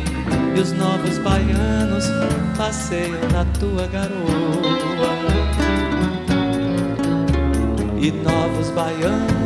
E 0.55 0.59
os 0.59 0.71
novos 0.71 1.19
baianos 1.19 2.05
passeiam 2.57 3.19
na 3.31 3.45
tua 3.59 3.85
garoa. 3.85 5.13
E 8.01 8.11
novos 8.11 8.71
baianos 8.71 9.42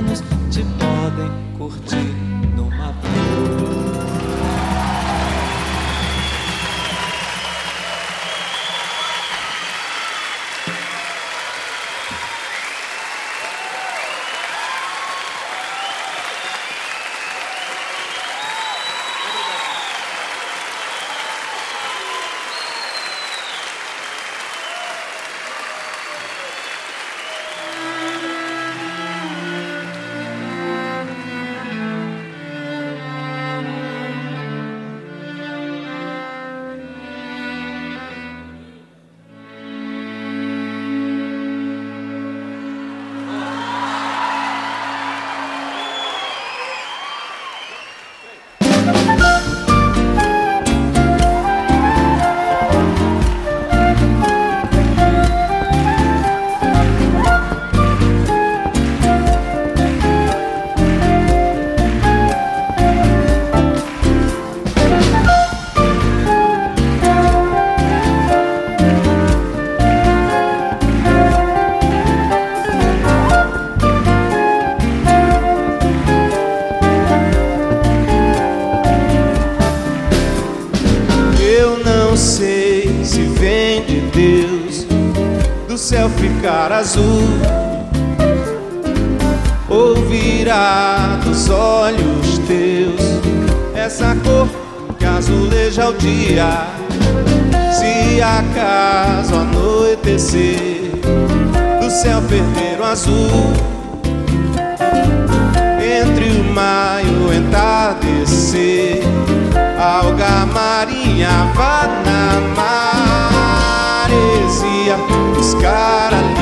azul 86.78 87.28
ou 89.68 89.96
virá 89.96 91.20
dos 91.24 91.50
olhos 91.50 92.38
teus 92.48 93.02
essa 93.76 94.16
cor 94.24 94.48
que 95.00 95.06
azuleja 95.06 95.90
o 95.90 95.94
dia. 95.94 96.68
Se 97.72 98.22
acaso 98.22 99.36
anoitecer 99.36 100.92
do 101.82 101.90
céu 101.90 102.22
perder 102.24 102.80
o 102.80 102.84
azul 102.86 103.54
entre 105.82 106.30
o 106.30 106.44
maio 106.54 107.34
entardecer 107.34 109.02
alga 109.80 110.46
marinha 110.46 111.52
vá 111.56 111.88
na 112.06 112.42
maresia 114.08 114.96
buscar 115.36 116.14
um 116.14 116.37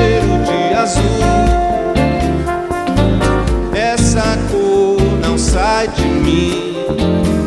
cheiro 0.00 0.32
de 0.44 0.74
azul. 0.74 1.20
Essa 3.74 4.38
cor 4.50 5.00
não 5.22 5.36
sai 5.36 5.88
de 5.88 6.04
mim. 6.04 6.74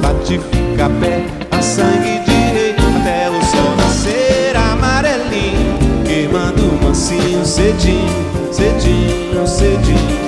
Bate 0.02 0.40
fica 0.52 0.90
pé 1.02 1.26
a 1.52 1.62
sangue 1.62 2.20
de 2.26 2.32
rei 2.56 2.76
até 2.78 3.30
o 3.30 3.42
sol 3.44 3.76
nascer 3.78 4.56
amarelinho. 4.56 6.04
Queimando 6.06 6.80
mansinho 6.84 7.46
cedinho 7.46 8.52
cedinho 8.52 9.48
cedinho. 9.48 10.24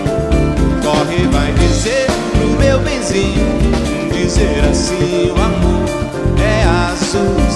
Corre 0.84 1.28
vai 1.32 1.52
dizer 1.54 2.08
pro 2.32 2.48
meu 2.60 2.80
benzinho. 2.80 3.46
Dizer 4.12 4.64
assim 4.72 5.32
o 5.32 5.42
amor 5.42 5.86
é 6.40 6.64
azulzinho 6.92 7.55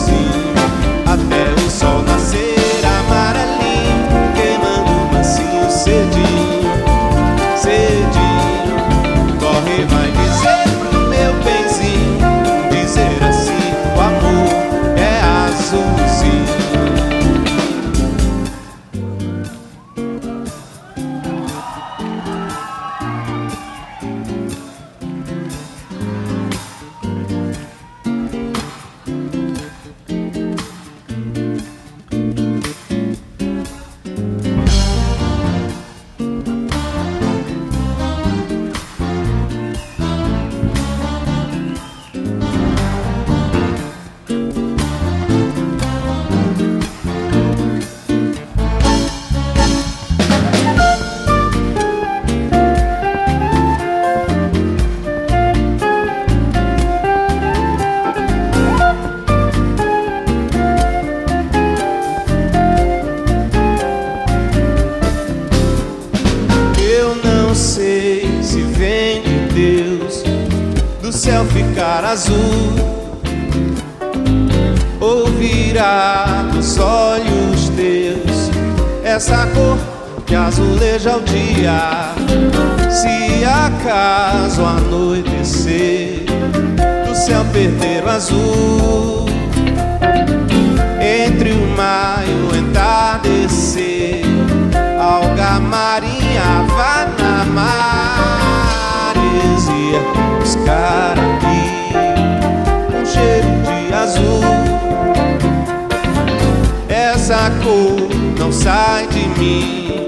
sai 108.70 109.08
de 109.08 109.28
mim. 109.40 110.08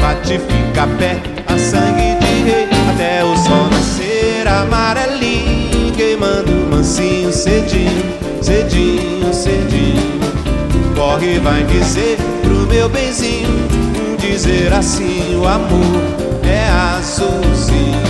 Bate, 0.00 0.38
fica 0.38 0.84
a 0.84 0.86
pé, 0.98 1.20
a 1.46 1.58
sangue 1.58 2.16
de 2.20 2.32
rei, 2.48 2.68
até 2.90 3.22
o 3.22 3.36
sol 3.36 3.68
nascer 3.70 4.48
amarelinho, 4.48 5.92
queimando 5.94 6.52
mansinho, 6.70 7.30
cedinho, 7.30 8.04
cedinho, 8.40 9.34
cedinho. 9.34 10.18
Corre, 10.96 11.38
vai 11.40 11.62
dizer 11.64 12.16
pro 12.42 12.66
meu 12.72 12.88
benzinho, 12.88 13.68
dizer 14.18 14.72
assim: 14.72 15.36
o 15.36 15.46
amor 15.46 16.02
é 16.44 16.66
azulzinho, 16.96 18.08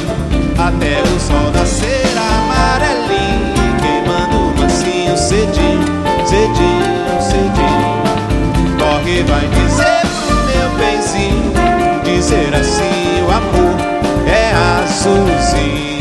até 0.67 1.03
o 1.03 1.21
sol 1.27 1.51
nascer 1.53 2.07
amarelinho, 2.33 3.53
queimando 3.83 4.61
mansinho, 4.61 5.17
cedinho, 5.19 5.83
cedinho, 6.25 7.21
cedinho 7.21 7.78
que 9.09 9.23
vai 9.23 9.49
dizer 9.49 10.03
pro 10.27 10.37
meu 10.45 10.69
benzinho? 10.77 11.53
Dizer 12.05 12.55
assim: 12.55 13.23
o 13.27 13.31
amor 13.31 13.77
é 14.27 14.53
azulzinho. 14.83 15.98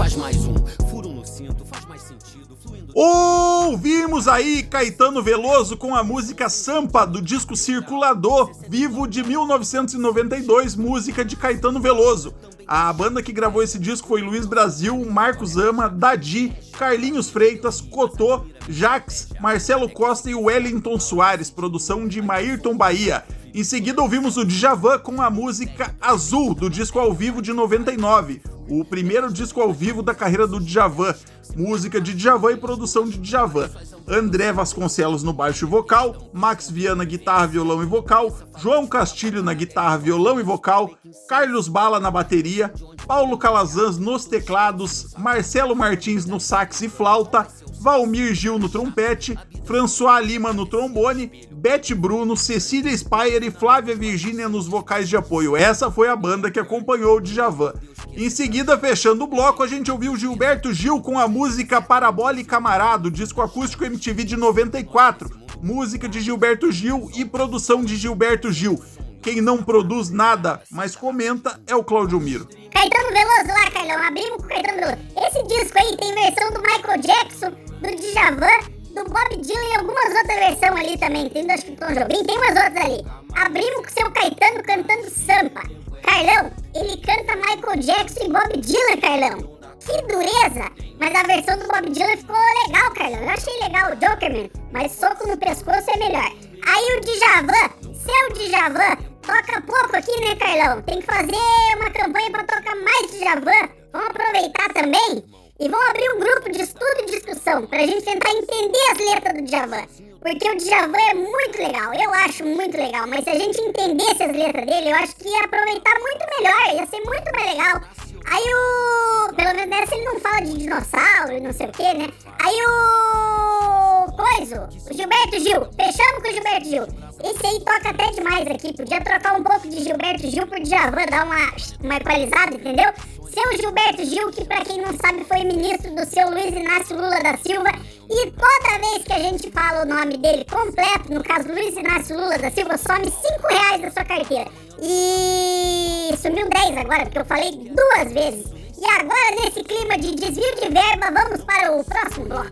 Faz 0.00 0.16
mais 0.16 0.46
um 0.46 0.54
furo 0.88 1.10
no 1.10 1.26
cinto, 1.26 1.62
faz 1.66 1.84
mais 1.84 2.00
sentido, 2.00 2.56
fluindo. 2.56 2.90
Ouvimos 2.94 4.26
aí 4.26 4.62
Caetano 4.62 5.22
Veloso 5.22 5.76
com 5.76 5.94
a 5.94 6.02
música 6.02 6.48
Sampa 6.48 7.06
do 7.06 7.20
disco 7.20 7.54
Circulador, 7.54 8.50
vivo 8.66 9.06
de 9.06 9.22
1992, 9.22 10.74
música 10.74 11.22
de 11.22 11.36
Caetano 11.36 11.78
Veloso. 11.82 12.34
A 12.66 12.90
banda 12.94 13.22
que 13.22 13.30
gravou 13.30 13.62
esse 13.62 13.78
disco 13.78 14.08
foi 14.08 14.22
Luiz 14.22 14.46
Brasil, 14.46 15.04
Marcos 15.04 15.58
Ama, 15.58 15.86
Dadi, 15.86 16.50
Carlinhos 16.78 17.28
Freitas, 17.28 17.82
Cotô, 17.82 18.46
Jax, 18.70 19.28
Marcelo 19.38 19.86
Costa 19.86 20.30
e 20.30 20.34
Wellington 20.34 20.98
Soares, 20.98 21.50
produção 21.50 22.08
de 22.08 22.22
Maírton 22.22 22.74
Bahia. 22.74 23.22
Em 23.52 23.62
seguida 23.62 24.00
ouvimos 24.00 24.38
o 24.38 24.46
Djavan 24.46 24.98
com 25.00 25.20
a 25.20 25.28
música 25.28 25.94
Azul, 26.00 26.54
do 26.54 26.70
disco 26.70 26.98
ao 26.98 27.12
vivo 27.12 27.42
de 27.42 27.52
99, 27.52 28.40
o 28.70 28.84
primeiro 28.84 29.32
disco 29.32 29.60
ao 29.60 29.72
vivo 29.72 30.02
da 30.02 30.14
carreira 30.14 30.46
do 30.46 30.60
Djavan, 30.60 31.12
música 31.56 32.00
de 32.00 32.14
Djavan 32.14 32.52
e 32.52 32.56
produção 32.56 33.08
de 33.08 33.18
Djavan. 33.18 33.68
André 34.06 34.52
Vasconcelos 34.52 35.22
no 35.22 35.32
baixo 35.32 35.64
e 35.64 35.68
vocal, 35.68 36.30
Max 36.32 36.70
Viana 36.70 37.04
guitarra, 37.04 37.48
violão 37.48 37.82
e 37.82 37.86
vocal, 37.86 38.36
João 38.58 38.86
Castilho 38.86 39.42
na 39.42 39.52
guitarra, 39.52 39.98
violão 39.98 40.38
e 40.38 40.42
vocal, 40.42 40.90
Carlos 41.28 41.68
Bala 41.68 41.98
na 41.98 42.10
bateria, 42.10 42.72
Paulo 43.06 43.36
Calazans 43.36 43.98
nos 43.98 44.24
teclados, 44.24 45.14
Marcelo 45.18 45.74
Martins 45.74 46.24
no 46.24 46.38
sax 46.38 46.80
e 46.82 46.88
flauta, 46.88 47.46
Valmir 47.80 48.34
Gil 48.34 48.58
no 48.58 48.68
trompete, 48.68 49.38
François 49.64 50.22
Lima 50.22 50.52
no 50.52 50.66
trombone, 50.66 51.48
Beth 51.50 51.94
Bruno, 51.96 52.36
Cecília 52.36 52.94
Spire 52.94 53.46
e 53.46 53.50
Flávia 53.50 53.96
Virgínia 53.96 54.50
nos 54.50 54.66
vocais 54.66 55.08
de 55.08 55.16
apoio. 55.16 55.56
Essa 55.56 55.90
foi 55.90 56.08
a 56.08 56.14
banda 56.14 56.50
que 56.50 56.60
acompanhou 56.60 57.16
o 57.16 57.20
Djavan. 57.22 57.72
Em 58.12 58.28
seguida, 58.28 58.76
fechando 58.76 59.24
o 59.24 59.26
bloco, 59.26 59.62
a 59.62 59.66
gente 59.66 59.90
ouviu 59.90 60.14
Gilberto 60.14 60.74
Gil 60.74 61.00
com 61.00 61.18
a 61.18 61.26
música 61.26 61.80
Parabola 61.80 62.38
e 62.38 62.44
Camarada, 62.44 63.10
disco 63.10 63.40
acústico 63.40 63.82
MTV 63.82 64.24
de 64.24 64.36
94, 64.36 65.39
música 65.62 66.08
de 66.08 66.20
Gilberto 66.20 66.70
Gil 66.72 67.10
e 67.14 67.24
produção 67.24 67.84
de 67.84 67.96
Gilberto 67.96 68.50
Gil. 68.50 68.82
Quem 69.22 69.40
não 69.40 69.62
produz 69.62 70.10
nada, 70.10 70.62
mas 70.70 70.96
comenta, 70.96 71.60
é 71.66 71.74
o 71.74 71.84
Claudio 71.84 72.18
Miro. 72.18 72.48
Caetano 72.70 73.08
Veloso 73.08 73.48
lá, 73.48 73.70
Carlão. 73.70 74.06
Abrimos 74.06 74.36
com 74.36 74.44
o 74.44 74.48
Caetano 74.48 74.78
Veloso. 74.78 74.98
Esse 75.26 75.42
disco 75.46 75.78
aí 75.78 75.96
tem 75.96 76.14
versão 76.14 76.50
do 76.52 76.62
Michael 76.62 77.00
Jackson, 77.00 77.50
do 77.50 77.96
Djavan, 77.96 78.80
do 78.94 79.04
Bob 79.04 79.36
Dylan 79.36 79.68
e 79.72 79.76
algumas 79.76 80.14
outras 80.16 80.38
versões 80.38 80.80
ali 80.80 80.98
também. 80.98 81.28
Tem 81.28 81.50
acho 81.50 81.66
que 81.66 81.76
Tom 81.76 81.92
Jobim, 81.92 82.24
tem 82.24 82.38
umas 82.38 82.64
outras 82.64 82.84
ali. 82.84 83.04
Abrimos 83.34 83.76
com 83.76 83.86
o 83.86 83.90
seu 83.90 84.10
Caetano 84.10 84.62
cantando 84.62 85.10
Sampa. 85.10 85.62
Carlão, 86.02 86.50
ele 86.74 86.96
canta 86.96 87.36
Michael 87.36 87.76
Jackson 87.80 88.24
e 88.24 88.28
Bob 88.28 88.56
Dylan, 88.58 89.00
Carlão. 89.00 89.59
Que 89.80 90.02
dureza! 90.02 90.70
Mas 90.98 91.14
a 91.14 91.22
versão 91.22 91.58
do 91.58 91.66
Bob 91.66 91.88
Dylan 91.90 92.16
ficou 92.16 92.36
legal, 92.66 92.92
Carlão. 92.92 93.22
Eu 93.22 93.30
achei 93.30 93.58
legal 93.60 93.92
o 93.92 93.96
Jokerman, 93.96 94.50
mas 94.72 94.92
soco 94.92 95.26
no 95.26 95.36
pescoço 95.38 95.90
é 95.90 95.96
melhor. 95.98 96.30
Aí 96.66 96.96
o 96.96 97.00
Djavan, 97.00 97.70
seu 97.94 98.32
Djavan, 98.34 98.96
toca 99.22 99.60
pouco 99.62 99.96
aqui, 99.96 100.20
né, 100.20 100.36
Carlão? 100.36 100.82
Tem 100.82 101.00
que 101.00 101.06
fazer 101.06 101.76
uma 101.76 101.90
campanha 101.90 102.30
pra 102.30 102.44
tocar 102.44 102.76
mais 102.76 103.10
Djavan. 103.10 103.68
Vamos 103.92 104.10
aproveitar 104.10 104.72
também 104.74 105.24
e 105.58 105.68
vamos 105.68 105.88
abrir 105.88 106.10
um 106.10 106.20
grupo 106.20 106.52
de 106.52 106.62
estudo 106.62 107.00
e 107.00 107.06
discussão 107.06 107.66
pra 107.66 107.78
gente 107.78 108.02
tentar 108.02 108.30
entender 108.30 108.90
as 108.92 108.98
letras 108.98 109.34
do 109.34 109.42
Djavan. 109.42 109.86
Porque 110.20 110.50
o 110.50 110.56
Djavan 110.56 111.00
é 111.10 111.14
muito 111.14 111.58
legal, 111.58 111.94
eu 111.94 112.12
acho 112.12 112.44
muito 112.44 112.76
legal, 112.76 113.06
mas 113.06 113.24
se 113.24 113.30
a 113.30 113.34
gente 113.34 113.58
entendesse 113.58 114.22
as 114.22 114.36
letras 114.36 114.66
dele, 114.66 114.90
eu 114.90 114.96
acho 114.96 115.16
que 115.16 115.28
ia 115.28 115.44
aproveitar 115.44 115.98
muito 115.98 116.26
melhor, 116.38 116.74
ia 116.74 116.86
ser 116.86 117.00
muito 117.02 117.32
mais 117.32 117.52
legal. 117.52 117.80
Aí 118.26 118.44
o. 118.54 119.34
Pelo 119.34 119.54
menos 119.54 119.66
nessa 119.66 119.94
ele 119.94 120.04
não 120.04 120.20
fala 120.20 120.40
de 120.40 120.59
dinossauro 120.70 121.42
não 121.42 121.52
sei 121.52 121.66
o 121.66 121.72
que, 121.72 121.94
né? 121.94 122.08
Aí 122.38 122.56
o. 122.66 124.12
Coiso, 124.12 124.56
o 124.88 124.94
Gilberto 124.94 125.40
Gil. 125.40 125.66
Fechamos 125.76 126.22
com 126.22 126.28
o 126.28 126.32
Gilberto 126.32 126.68
Gil. 126.68 126.82
Esse 127.24 127.46
aí 127.46 127.58
toca 127.60 127.90
até 127.90 128.10
demais 128.12 128.46
aqui. 128.46 128.72
Podia 128.72 129.00
trocar 129.00 129.38
um 129.38 129.42
pouco 129.42 129.68
de 129.68 129.82
Gilberto 129.82 130.28
Gil 130.28 130.46
por 130.46 130.60
Djavan, 130.60 131.06
dar 131.10 131.26
uma, 131.26 131.52
uma 131.82 131.96
equalizada, 131.96 132.54
entendeu? 132.54 132.92
Seu 133.30 133.58
Gilberto 133.58 134.04
Gil, 134.04 134.30
que 134.30 134.44
pra 134.44 134.64
quem 134.64 134.80
não 134.80 134.96
sabe 134.96 135.24
foi 135.24 135.44
ministro 135.44 135.94
do 135.94 136.04
seu 136.04 136.30
Luiz 136.30 136.54
Inácio 136.54 136.96
Lula 136.96 137.20
da 137.20 137.36
Silva. 137.36 137.70
E 138.08 138.30
toda 138.32 138.78
vez 138.78 139.04
que 139.04 139.12
a 139.12 139.18
gente 139.20 139.50
fala 139.50 139.84
o 139.84 139.86
nome 139.86 140.16
dele 140.16 140.44
completo, 140.44 141.12
no 141.12 141.22
caso 141.22 141.48
Luiz 141.48 141.76
Inácio 141.76 142.16
Lula 142.16 142.38
da 142.38 142.50
Silva, 142.50 142.76
some 142.76 143.04
5 143.04 143.46
reais 143.48 143.82
da 143.82 143.90
sua 143.90 144.04
carteira. 144.04 144.50
E 144.82 146.10
sumiu 146.16 146.48
10 146.48 146.76
agora, 146.78 147.04
porque 147.04 147.18
eu 147.18 147.24
falei 147.24 147.52
duas 147.52 148.12
vezes. 148.12 148.59
E 148.80 148.86
agora, 148.86 149.36
nesse 149.36 149.62
clima 149.62 149.98
de 149.98 150.14
desvio 150.14 150.54
de 150.56 150.68
verba, 150.70 151.10
vamos 151.12 151.44
para 151.44 151.70
o 151.70 151.84
próximo 151.84 152.24
bloco. 152.26 152.50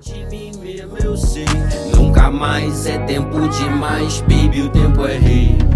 Nunca 1.97 2.31
mais 2.31 2.87
é 2.87 2.99
tempo 3.07 3.49
demais, 3.49 4.21
baby, 4.23 4.61
o 4.63 4.69
tempo 4.71 5.07
é 5.07 5.17
rei. 5.17 5.68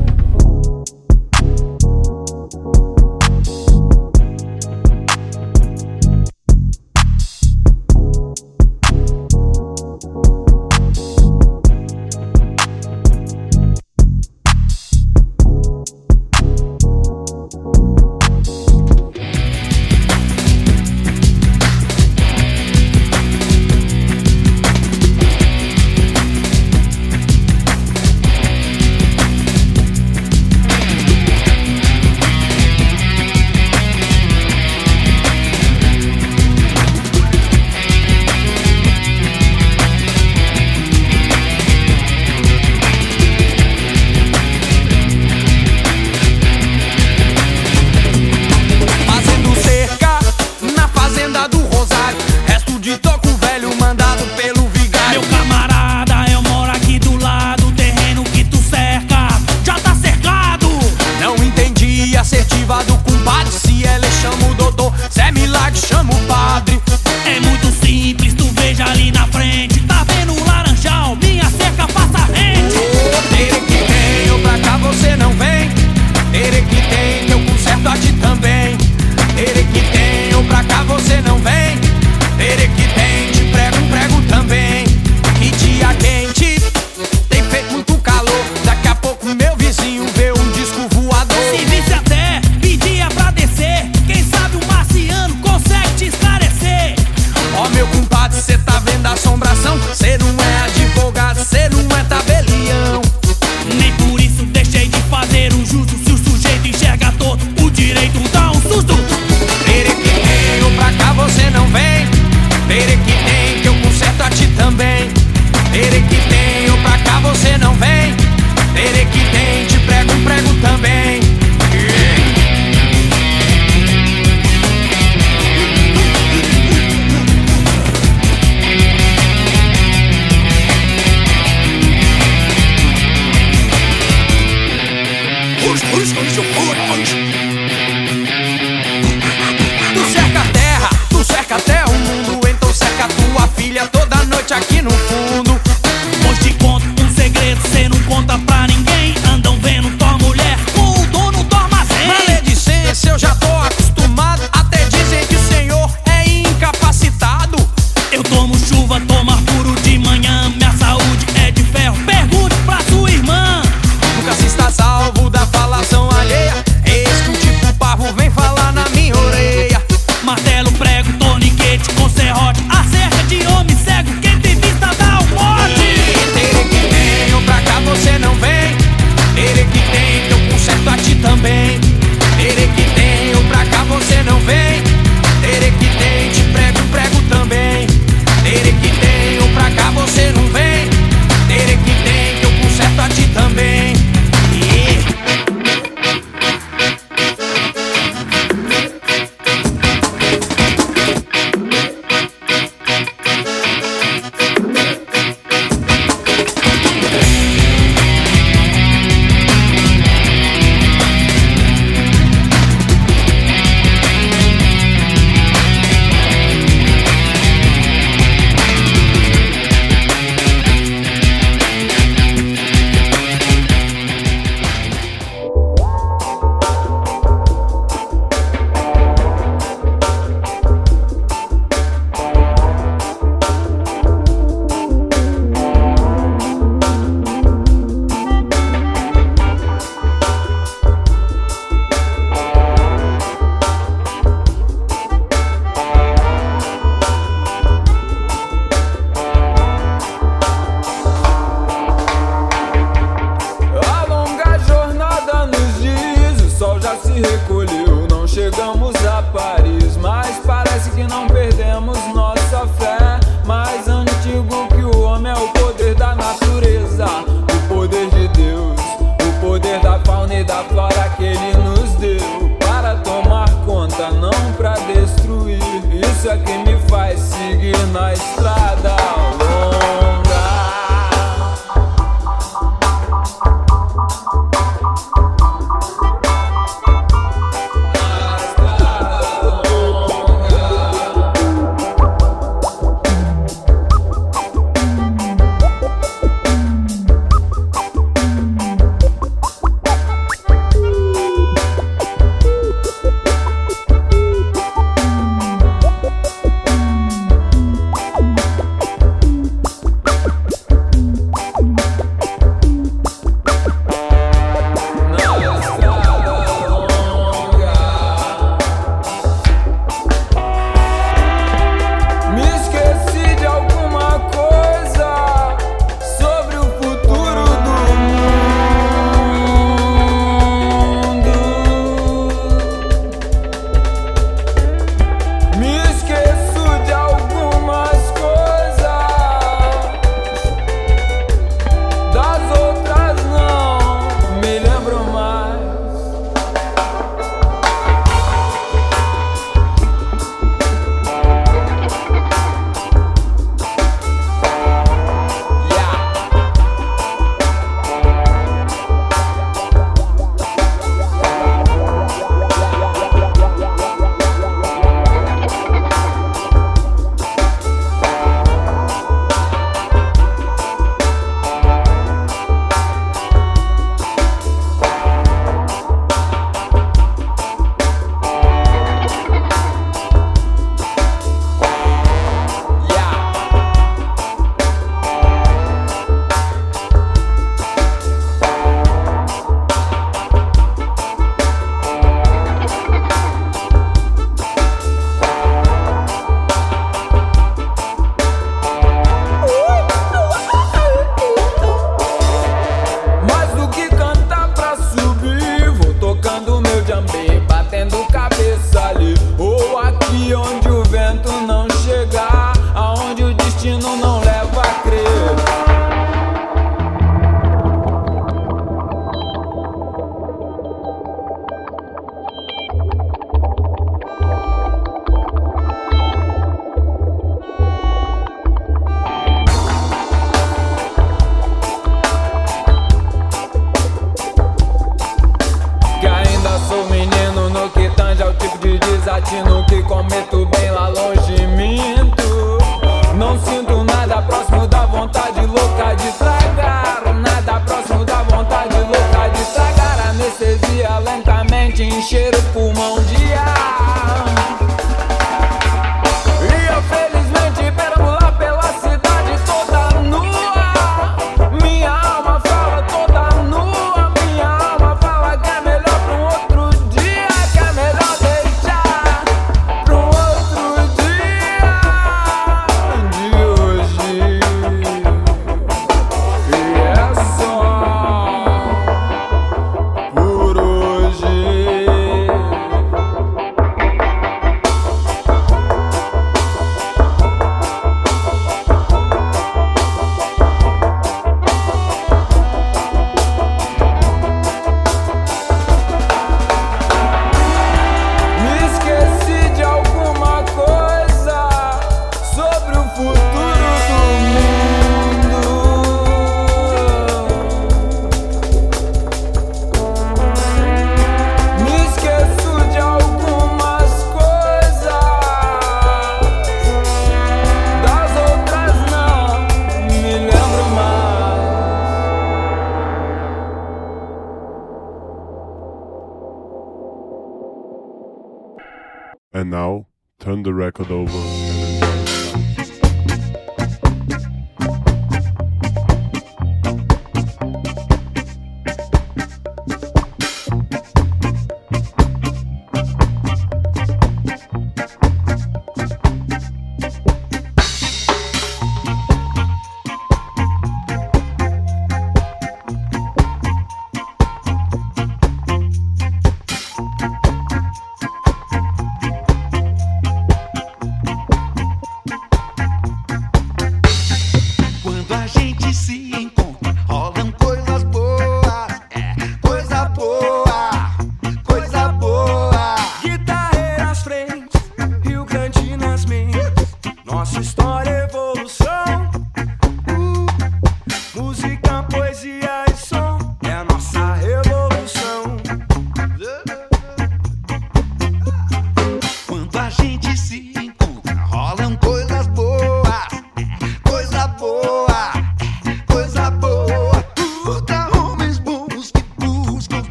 pra 274.62 274.74
destruir. 274.74 275.58
Isso 275.90 276.30
é 276.30 276.38
que 276.38 276.56
me 276.58 276.78
faz 276.88 277.18
seguir 277.18 277.76
na 277.88 278.12
estrada. 278.12 278.91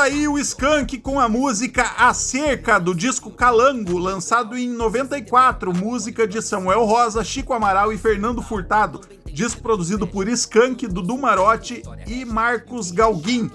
Aí 0.00 0.26
o 0.26 0.38
Skank 0.38 0.98
com 0.98 1.20
a 1.20 1.28
música 1.28 1.82
Acerca 1.98 2.78
do 2.78 2.94
disco 2.94 3.30
Calango, 3.30 3.98
lançado 3.98 4.56
em 4.56 4.66
94, 4.66 5.76
música 5.76 6.26
de 6.26 6.40
Samuel 6.40 6.84
Rosa, 6.84 7.22
Chico 7.22 7.52
Amaral 7.52 7.92
e 7.92 7.98
Fernando 7.98 8.40
Furtado, 8.40 9.02
disco 9.26 9.60
produzido 9.60 10.06
por 10.06 10.26
Skank, 10.28 10.86
Dudu 10.86 11.18
Marotti 11.18 11.82
e 12.06 12.24
Marcos 12.24 12.90
Galguin. 12.90 13.50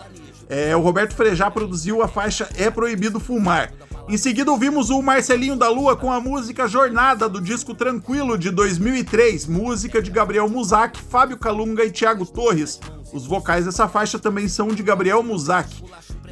É, 0.48 0.76
o 0.76 0.82
Roberto 0.82 1.16
Frejá 1.16 1.50
produziu 1.50 2.04
a 2.04 2.08
faixa 2.08 2.48
É 2.56 2.70
Proibido 2.70 3.20
Fumar. 3.20 3.74
Em 4.08 4.18
seguida 4.18 4.52
ouvimos 4.52 4.91
o 4.91 5.02
Marcelinho 5.02 5.56
da 5.56 5.68
Lua 5.68 5.96
com 5.96 6.12
a 6.12 6.22
música 6.22 6.68
Jornada 6.68 7.28
do 7.28 7.41
disco 7.41 7.74
Tranquilo 7.74 8.38
de 8.38 8.52
2003, 8.52 9.48
música 9.48 10.00
de 10.00 10.12
Gabriel 10.12 10.48
Muzak, 10.48 11.00
Fábio 11.02 11.38
Calunga 11.38 11.84
e 11.84 11.89
Thiago 11.89 12.24
Torres. 12.24 12.80
Os 13.12 13.26
vocais 13.26 13.66
dessa 13.66 13.88
faixa 13.88 14.20
também 14.20 14.48
são 14.48 14.68
de 14.68 14.84
Gabriel 14.84 15.24
Muzak. 15.24 15.84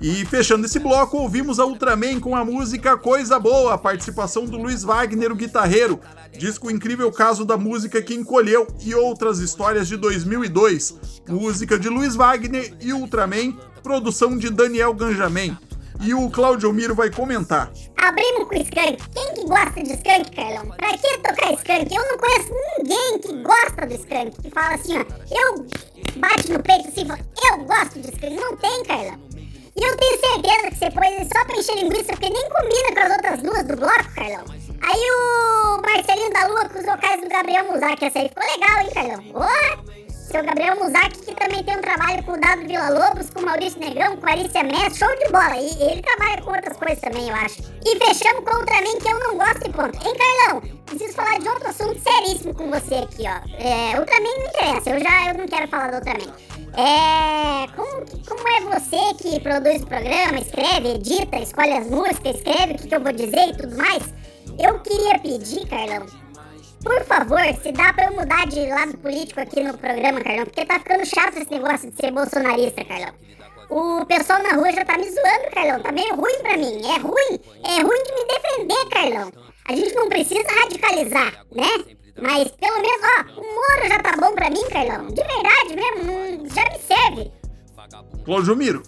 E 0.05 0.25
fechando 0.25 0.65
esse 0.65 0.79
bloco, 0.79 1.15
ouvimos 1.15 1.61
a 1.61 1.65
Ultraman 1.65 2.19
com 2.19 2.35
a 2.35 2.43
música 2.43 2.97
Coisa 2.97 3.39
Boa, 3.39 3.73
a 3.73 3.77
participação 3.77 4.43
do 4.43 4.57
Luiz 4.57 4.83
Wagner, 4.83 5.31
o 5.31 5.35
guitarreiro, 5.35 5.97
disco 6.37 6.69
Incrível 6.69 7.09
Caso 7.09 7.45
da 7.45 7.55
Música 7.55 8.01
que 8.01 8.13
Encolheu 8.13 8.67
e 8.81 8.93
Outras 8.93 9.39
Histórias 9.39 9.87
de 9.87 9.95
2002, 9.95 11.21
música 11.29 11.79
de 11.79 11.87
Luiz 11.87 12.15
Wagner 12.15 12.75
e 12.81 12.91
Ultraman, 12.91 13.57
produção 13.81 14.37
de 14.37 14.49
Daniel 14.49 14.93
Ganjamin. 14.93 15.57
e 16.01 16.13
o 16.13 16.29
Claudio 16.29 16.73
Miro 16.73 16.93
vai 16.93 17.09
comentar. 17.09 17.71
Abrimos 17.95 18.49
com 18.49 18.55
skunk. 18.55 18.97
Quem 19.13 19.33
que 19.35 19.45
gosta 19.45 19.81
de 19.81 19.93
skunk, 19.93 20.35
Carlão? 20.35 20.67
Pra 20.75 20.97
que 20.97 21.17
tocar 21.19 21.53
skunk? 21.53 21.95
Eu 21.95 22.05
não 22.09 22.17
conheço 22.17 22.51
ninguém 22.77 23.19
que 23.19 23.41
gosta 23.41 23.87
do 23.87 23.93
skunk. 23.93 24.41
Que 24.41 24.49
fala 24.49 24.75
assim, 24.75 24.97
ó. 24.97 25.05
Eu 25.31 25.65
bate 26.17 26.51
no 26.51 26.61
peito 26.61 26.89
assim 26.89 27.03
e 27.03 27.07
fala, 27.07 27.19
eu 27.49 27.63
gosto 27.63 28.01
de 28.01 28.09
skunk. 28.09 28.35
Não 28.35 28.57
tem, 28.57 28.83
Carlão. 28.83 29.32
E 29.75 29.83
eu 29.83 29.97
tenho 29.97 30.19
certeza 30.19 30.69
que 30.69 30.75
você 30.75 30.91
pôs 30.91 31.27
só 31.27 31.45
pra 31.45 31.57
encher 31.57 31.75
linguiça, 31.77 32.13
porque 32.13 32.29
nem 32.29 32.49
combina 32.49 32.93
com 32.93 32.99
as 32.99 33.11
outras 33.11 33.41
duas 33.41 33.63
do 33.63 33.75
bloco, 33.75 34.15
Carlão. 34.15 34.45
Aí 34.81 35.11
o 35.11 35.81
Marcelinho 35.81 36.33
da 36.33 36.47
Lua 36.47 36.69
com 36.69 36.79
os 36.79 36.85
vocais 36.85 37.21
do 37.21 37.29
Gabriel 37.29 37.71
Muzak. 37.71 38.05
Essa 38.05 38.19
aí 38.19 38.29
ficou 38.29 38.43
legal, 38.43 38.81
hein, 38.81 38.91
Carlão? 38.93 39.23
Boa! 39.31 40.02
Seu 40.23 40.41
Gabriel 40.41 40.77
Muzak, 40.77 41.19
que 41.19 41.35
também 41.35 41.61
tem 41.63 41.77
um 41.77 41.81
trabalho 41.81 42.23
com 42.23 42.31
o 42.31 42.39
Dado 42.39 42.61
Vila 42.61 42.89
Lobos, 42.89 43.29
com 43.29 43.41
o 43.41 43.45
Maurício 43.45 43.77
Negrão, 43.77 44.15
com 44.15 44.25
a 44.25 44.31
Alicia 44.31 44.63
Mestre, 44.63 44.95
show 44.95 45.15
de 45.17 45.31
bola. 45.31 45.57
E 45.57 45.91
ele 45.91 46.01
trabalha 46.01 46.41
com 46.41 46.51
outras 46.51 46.77
coisas 46.77 46.99
também, 47.01 47.27
eu 47.27 47.35
acho. 47.35 47.61
E 47.85 47.97
fechamos 47.99 48.45
com 48.45 48.55
o 48.55 48.59
Ultraman, 48.59 48.99
que 48.99 49.07
eu 49.09 49.19
não 49.19 49.37
gosto 49.37 49.67
e 49.67 49.73
ponto. 49.73 50.07
Hein, 50.07 50.13
Carlão? 50.17 50.61
Preciso 50.85 51.13
falar 51.13 51.39
de 51.39 51.49
outro 51.49 51.67
assunto 51.67 51.99
seríssimo 51.99 52.55
com 52.55 52.69
você 52.69 52.95
aqui, 52.95 53.23
ó. 53.27 53.61
É, 53.61 53.99
Ultraman 53.99 54.37
não 54.39 54.47
interessa, 54.47 54.89
eu 54.91 54.99
já 55.01 55.27
eu 55.27 55.37
não 55.37 55.45
quero 55.45 55.67
falar 55.67 55.91
do 55.91 55.95
Ultraman. 55.97 56.33
É. 56.75 57.67
Como, 57.75 58.05
como 58.25 58.47
é 58.47 58.79
você 58.79 59.13
que 59.21 59.39
produz 59.41 59.81
o 59.81 59.87
programa, 59.87 60.39
escreve, 60.39 60.95
edita, 60.95 61.37
escolhe 61.37 61.73
as 61.73 61.87
músicas, 61.87 62.37
escreve 62.37 62.73
o 62.73 62.77
que, 62.77 62.87
que 62.87 62.95
eu 62.95 63.01
vou 63.01 63.11
dizer 63.11 63.49
e 63.49 63.57
tudo 63.57 63.75
mais? 63.75 64.03
Eu 64.57 64.79
queria 64.79 65.19
pedir, 65.19 65.67
Carlão, 65.67 66.05
por 66.83 67.03
favor, 67.05 67.41
se 67.61 67.71
dá 67.71 67.93
pra 67.93 68.05
eu 68.05 68.13
mudar 68.13 68.45
de 68.47 68.67
lado 68.67 68.97
político 68.97 69.39
aqui 69.39 69.63
no 69.63 69.77
programa, 69.77 70.21
Carlão, 70.21 70.45
porque 70.45 70.65
tá 70.65 70.79
ficando 70.79 71.05
chato 71.05 71.37
esse 71.37 71.51
negócio 71.51 71.89
de 71.89 71.95
ser 71.95 72.11
bolsonarista, 72.11 72.83
Carlão. 72.83 73.13
O 73.69 74.05
pessoal 74.05 74.43
na 74.43 74.53
rua 74.53 74.71
já 74.71 74.85
tá 74.85 74.97
me 74.97 75.05
zoando, 75.05 75.51
Carlão. 75.53 75.79
Tá 75.81 75.91
meio 75.91 76.15
ruim 76.15 76.39
pra 76.41 76.57
mim. 76.57 76.81
É 76.85 76.97
ruim. 76.99 77.39
É 77.63 77.81
ruim 77.81 78.03
de 78.03 78.13
me 78.13 78.27
defender, 78.27 78.89
Carlão. 78.89 79.31
A 79.65 79.75
gente 79.75 79.95
não 79.95 80.09
precisa 80.09 80.47
radicalizar, 80.61 81.45
né? 81.55 81.95
Mas 82.21 82.51
pelo 82.51 82.75
menos, 82.75 83.01
ó, 83.01 83.39
o 83.39 83.43
Moro 83.43 83.87
já 83.87 83.99
tá 83.99 84.15
bom 84.17 84.35
pra 84.35 84.49
mim, 84.49 84.63
Carlão. 84.69 85.07
De 85.07 85.23
verdade 85.23 85.75
mesmo, 85.75 86.49
já 86.49 86.63
me 86.69 86.79
serve. 86.79 87.31
Claudio 88.25 88.55
Miro, 88.55 88.83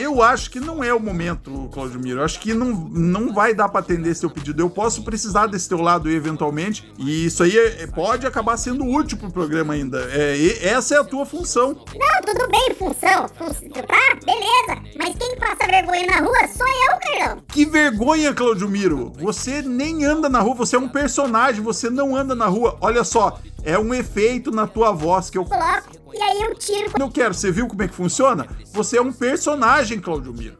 eu 0.00 0.22
acho 0.22 0.50
que 0.50 0.58
não 0.60 0.82
é 0.82 0.92
o 0.94 1.00
momento, 1.00 1.68
Claudio 1.72 2.00
Miro. 2.00 2.20
Eu 2.20 2.24
acho 2.24 2.40
que 2.40 2.54
não, 2.54 2.66
não 2.72 3.32
vai 3.34 3.54
dar 3.54 3.68
pra 3.68 3.80
atender 3.80 4.14
seu 4.14 4.30
pedido. 4.30 4.60
Eu 4.62 4.70
posso 4.70 5.02
precisar 5.02 5.46
desse 5.46 5.68
teu 5.68 5.80
lado 5.80 6.10
eventualmente, 6.10 6.90
e 6.98 7.26
isso 7.26 7.42
aí 7.42 7.56
é- 7.56 7.82
é- 7.82 7.86
pode 7.86 8.26
acabar 8.26 8.56
sendo 8.56 8.84
útil 8.86 9.18
pro 9.18 9.30
programa 9.30 9.74
ainda. 9.74 9.98
É, 10.12 10.36
e- 10.36 10.58
essa 10.64 10.94
é 10.94 10.98
a 10.98 11.04
tua 11.04 11.24
função. 11.26 11.84
Não, 11.94 12.20
tudo 12.24 12.48
bem, 12.48 12.74
função. 12.74 13.28
Fun- 13.36 13.70
tá, 13.86 14.16
beleza. 14.24 14.82
Mas 14.98 15.14
quem 15.16 15.36
passa 15.36 15.66
vergonha 15.70 16.06
na 16.06 16.18
rua 16.18 16.48
sou 16.56 16.66
eu, 16.66 16.98
Carlão. 17.18 17.42
Que 17.48 17.64
vergonha, 17.64 18.32
Claudio 18.34 18.68
Miro. 18.68 19.12
Você 19.20 19.62
nem 19.62 20.04
anda 20.04 20.28
na 20.28 20.40
rua, 20.40 20.54
você 20.54 20.76
é 20.76 20.78
um 20.78 20.88
personagem, 20.88 21.62
você 21.62 21.90
não 21.90 22.16
anda 22.16 22.34
na 22.34 22.46
rua. 22.46 22.76
Olha 22.80 23.04
só, 23.04 23.38
é 23.64 23.78
um 23.78 23.92
efeito 23.94 24.50
na 24.50 24.66
tua 24.66 24.92
voz 24.92 25.30
que 25.30 25.38
eu 25.38 25.44
Coloco. 25.44 26.00
E 26.12 26.22
aí 26.22 26.42
eu 26.42 26.54
tiro. 26.54 26.92
eu 26.98 27.10
quero. 27.10 27.32
Você 27.34 27.52
viu 27.52 27.68
como 27.68 27.82
é 27.82 27.88
que 27.88 27.94
funciona? 27.94 28.46
Você 28.72 28.98
é 28.98 29.02
um 29.02 29.12
personagem, 29.12 30.00
Claudio 30.00 30.32
Miro. 30.32 30.58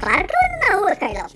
Claro 0.00 0.26
que 0.26 0.34
eu 0.34 0.40
ando 0.44 0.68
na 0.68 0.80
rua, 0.80 0.96
Carlão. 0.96 1.26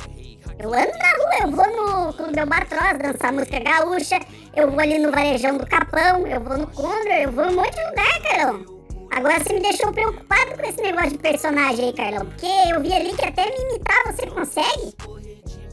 Eu 0.58 0.74
ando 0.74 0.92
na 0.98 1.10
rua, 1.10 1.38
eu 1.42 1.50
vou 1.50 2.06
no 2.06 2.12
Clube 2.12 2.38
Albatroz 2.38 2.98
dançar 2.98 3.32
música 3.32 3.60
gaúcha, 3.60 4.20
eu 4.54 4.70
vou 4.70 4.78
ali 4.78 4.98
no 4.98 5.10
Varejão 5.10 5.56
do 5.56 5.66
Capão, 5.66 6.26
eu 6.26 6.40
vou 6.40 6.58
no 6.58 6.66
Condor, 6.66 7.06
eu 7.06 7.32
vou 7.32 7.46
em 7.46 7.52
um 7.52 7.56
monte 7.56 7.74
de 7.74 7.84
lugar, 7.86 8.22
Carlão. 8.22 8.80
Agora 9.10 9.42
você 9.42 9.54
me 9.54 9.60
deixou 9.60 9.90
preocupado 9.90 10.56
com 10.56 10.66
esse 10.66 10.82
negócio 10.82 11.12
de 11.12 11.18
personagem 11.18 11.86
aí, 11.86 11.92
Carlão, 11.94 12.26
porque 12.26 12.46
eu 12.46 12.80
vi 12.80 12.92
ali 12.92 13.14
que 13.14 13.24
até 13.24 13.46
me 13.46 13.56
imitar 13.70 14.12
você 14.12 14.26
consegue. 14.26 14.94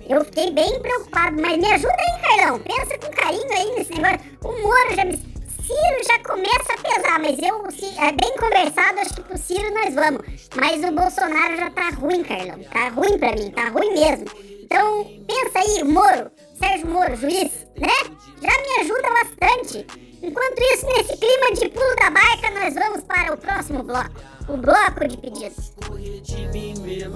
Eu 0.09 0.23
fiquei 0.23 0.51
bem 0.51 0.79
preocupado, 0.79 1.41
mas 1.41 1.57
me 1.57 1.73
ajuda 1.73 1.95
aí, 1.97 2.21
Carlão. 2.21 2.59
Pensa 2.59 2.97
com 2.97 3.11
carinho 3.11 3.51
aí 3.51 3.75
nesse 3.75 3.93
negócio. 3.93 4.37
O 4.43 4.61
Moro 4.61 4.95
já 4.95 5.05
me. 5.05 5.37
Ciro 5.67 6.03
já 6.07 6.19
começa 6.23 6.73
a 6.73 6.77
pesar, 6.77 7.19
mas 7.19 7.37
eu, 7.39 7.69
se, 7.71 7.99
é 7.99 8.13
bem 8.13 8.37
conversado, 8.37 9.01
acho 9.01 9.15
que 9.15 9.21
pro 9.21 9.37
Ciro 9.37 9.73
nós 9.73 9.93
vamos. 9.93 10.21
Mas 10.55 10.81
o 10.81 10.93
Bolsonaro 10.93 11.57
já 11.57 11.69
tá 11.71 11.89
ruim, 11.89 12.23
Carlão. 12.23 12.63
Tá 12.71 12.87
ruim 12.87 13.17
pra 13.17 13.33
mim, 13.33 13.51
tá 13.51 13.67
ruim 13.67 13.91
mesmo. 13.91 14.27
Então, 14.63 15.03
pensa 15.27 15.59
aí, 15.59 15.83
Moro, 15.83 16.31
Sérgio 16.57 16.87
Moro, 16.87 17.17
juiz, 17.17 17.67
né? 17.75 18.15
Já 18.41 18.61
me 18.61 18.81
ajuda 18.81 19.09
bastante. 19.09 19.85
Enquanto 20.23 20.59
isso, 20.73 20.85
nesse 20.87 21.17
clima 21.17 21.51
de 21.53 21.67
pulo 21.67 21.95
da 21.97 22.11
barca, 22.11 22.49
nós 22.51 22.73
vamos 22.73 23.03
para 23.03 23.33
o 23.33 23.37
próximo 23.37 23.83
bloco. 23.83 24.36
O 24.47 24.55
bloco 24.55 25.05
de 25.07 25.17
pedidos. 25.17 25.73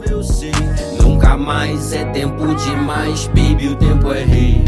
eu 0.10 0.22
sei. 0.22 0.52
Nunca 1.02 1.38
mais 1.38 1.94
é 1.94 2.04
tempo 2.12 2.54
demais, 2.56 3.28
baby, 3.28 3.70
o 3.70 3.76
tempo 3.78 4.12
é 4.12 4.24
rei. 4.24 4.62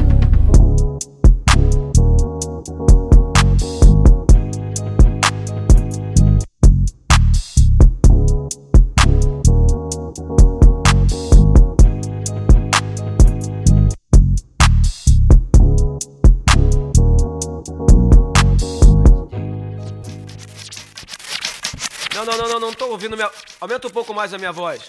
Não, 22.26 22.38
não, 22.38 22.38
não, 22.38 22.48
não, 22.48 22.60
não 22.68 22.74
tô 22.74 22.88
ouvindo 22.88 23.18
minha. 23.18 23.30
Aumenta 23.60 23.88
um 23.88 23.90
pouco 23.90 24.14
mais 24.14 24.34
a 24.34 24.38
minha 24.38 24.54
voz. 24.54 24.82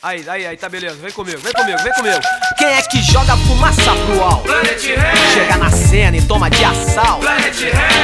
Aí, 0.00 0.28
aí, 0.28 0.46
aí, 0.46 0.56
tá 0.56 0.68
beleza. 0.68 0.94
Vem 0.94 1.10
comigo, 1.10 1.38
vem 1.38 1.52
comigo, 1.52 1.78
vem 1.82 1.92
comigo. 1.94 2.20
Quem 2.56 2.68
é 2.68 2.82
que 2.82 3.02
joga 3.02 3.36
fumaça 3.38 3.92
pro 4.06 4.22
alto? 4.22 4.48
Chega 5.34 5.56
na 5.56 5.68
cena 5.68 6.16
e 6.16 6.22
toma 6.22 6.48
de 6.48 6.64
assalto. 6.64 7.26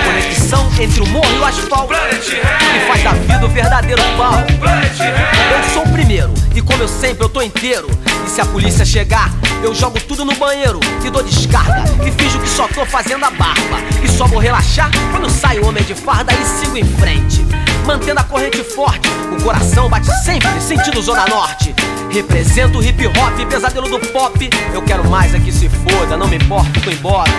Conexão 0.05 0.69
entre 0.81 1.01
o 1.01 1.07
morro 1.07 1.33
e 1.33 1.39
o 1.39 1.45
asfalto. 1.45 1.95
E 1.95 2.87
faz 2.89 3.05
da 3.05 3.13
vida 3.13 3.47
o 3.47 3.49
verdadeiro 3.49 4.03
pau. 4.17 4.35
Eu 4.41 5.73
sou 5.73 5.85
o 5.85 5.93
primeiro, 5.93 6.35
e 6.53 6.61
como 6.61 6.83
eu 6.83 6.89
sempre, 6.89 7.23
eu 7.25 7.29
tô 7.29 7.41
inteiro. 7.41 7.89
E 8.27 8.31
se 8.31 8.41
a 8.41 8.47
polícia 8.47 8.85
chegar, 8.85 9.31
eu 9.63 9.73
jogo 9.73 10.01
tudo 10.01 10.25
no 10.25 10.35
banheiro 10.35 10.81
e 11.05 11.11
dou 11.11 11.23
descarga. 11.23 11.85
E 12.05 12.11
finjo 12.11 12.41
que 12.41 12.49
só 12.49 12.67
tô 12.67 12.85
fazendo 12.85 13.25
a 13.25 13.31
barba. 13.31 13.79
E 14.03 14.09
só 14.09 14.27
vou 14.27 14.41
relaxar 14.41 14.91
quando 15.13 15.31
sai 15.31 15.61
o 15.61 15.69
homem 15.69 15.85
de 15.85 15.95
farda 15.95 16.33
e 16.33 16.45
sigo 16.45 16.77
em 16.77 16.85
frente. 16.99 17.47
Mantendo 17.87 18.21
a 18.21 18.25
corrente 18.25 18.63
forte, 18.63 19.09
o 19.33 19.43
coração 19.43 19.89
bate 19.89 20.07
sempre 20.25 20.61
sentido 20.61 21.03
Zona 21.03 21.27
Norte. 21.27 21.75
Represento 22.11 22.79
o 22.79 22.83
hip 22.83 23.07
hop, 23.07 23.49
pesadelo 23.49 23.89
do 23.89 23.99
pop. 24.13 24.51
Eu 24.73 24.83
quero 24.83 25.09
mais 25.09 25.35
é 25.35 25.41
que 25.41 25.51
se 25.51 25.69
foda, 25.69 26.17
não 26.17 26.29
me 26.29 26.37
importa, 26.37 26.81
tô 26.81 26.91
embora. 26.91 27.31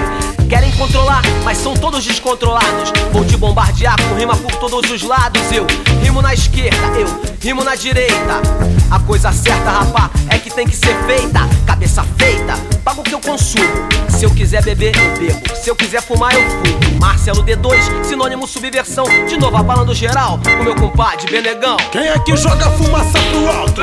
Querem 0.50 0.72
controlar, 0.74 1.22
mas 1.44 1.58
são 1.58 1.74
todos 1.74 2.04
descontrolados. 2.04 2.92
Vou 3.12 3.24
te 3.24 3.38
bombardear 3.38 3.96
com 4.02 4.16
rima 4.16 4.36
por 4.36 4.52
todos 4.58 4.92
os 4.92 5.02
lados. 5.02 5.42
Eu 5.52 5.66
rimo 6.02 6.22
na 6.22 6.34
esquerda, 6.34 7.00
eu 7.00 7.33
rimo 7.44 7.62
na 7.62 7.76
direita. 7.76 8.42
A 8.90 9.00
coisa 9.00 9.32
certa, 9.34 9.70
rapá, 9.70 10.10
é 10.30 10.40
que 10.40 10.50
tem 10.50 10.66
que 10.66 10.76
ser 10.76 10.96
feita. 11.06 11.42
Cabeça 11.68 12.02
feita, 12.18 12.54
pago 12.86 13.02
o 13.02 13.04
que 13.04 13.14
eu 13.14 13.20
consumo. 13.20 13.68
Se 14.10 14.24
eu 14.24 14.32
quiser 14.32 14.64
beber, 14.64 14.96
eu 14.96 15.20
bebo. 15.20 15.56
Se 15.56 15.70
eu 15.70 15.76
quiser 15.76 16.02
fumar, 16.02 16.34
eu 16.34 16.42
fumo. 16.42 17.00
Marcelo 17.02 17.44
D2, 17.44 18.06
sinônimo 18.06 18.48
subversão. 18.48 19.04
De 19.28 19.38
novo 19.38 19.58
abalando 19.58 19.94
geral, 19.94 20.40
com 20.42 20.64
meu 20.64 20.76
compadre 20.76 21.30
Benegão. 21.30 21.76
Quem 21.92 22.08
é 22.08 22.18
que 22.20 22.38
joga 22.38 22.70
fumaça 22.72 23.20
pro 23.20 23.52
alto? 23.52 23.82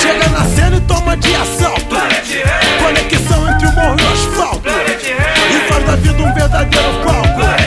Chega 0.00 0.28
na 0.28 0.44
cena 0.44 0.76
e 0.76 0.80
toma 0.82 1.16
de 1.16 1.34
assalto. 1.34 1.96
Conexão 2.78 3.50
entre 3.50 3.66
o 3.66 3.72
morro 3.72 3.96
e 3.98 4.04
o 4.04 4.12
asfalto. 4.12 4.68
E 4.68 5.68
faz 5.68 5.84
da 5.84 5.96
vida 5.96 6.22
um 6.22 6.32
verdadeiro 6.32 6.92
palco. 7.04 7.57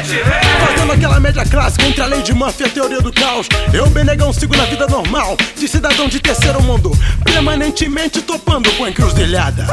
Fazendo 0.66 0.92
aquela 0.92 1.20
média 1.20 1.46
clássica 1.46 1.86
entre 1.86 2.02
a 2.02 2.06
lei 2.06 2.22
de 2.22 2.34
Murphy 2.34 2.64
e 2.64 2.66
a 2.66 2.70
teoria 2.70 3.02
do 3.02 3.14
caos. 3.14 3.48
Eu, 3.74 3.90
Benegão, 3.90 4.34
sigo 4.34 4.56
na 4.56 4.66
vida 4.66 4.86
normal. 4.88 5.38
De 5.58 5.68
cidadão 5.68 6.08
de 6.08 6.20
terceiro 6.20 6.62
mundo. 6.62 6.92
Permanentemente 7.24 8.22
topando 8.22 8.70
com 8.74 8.88
encruzilhada. 8.88 9.66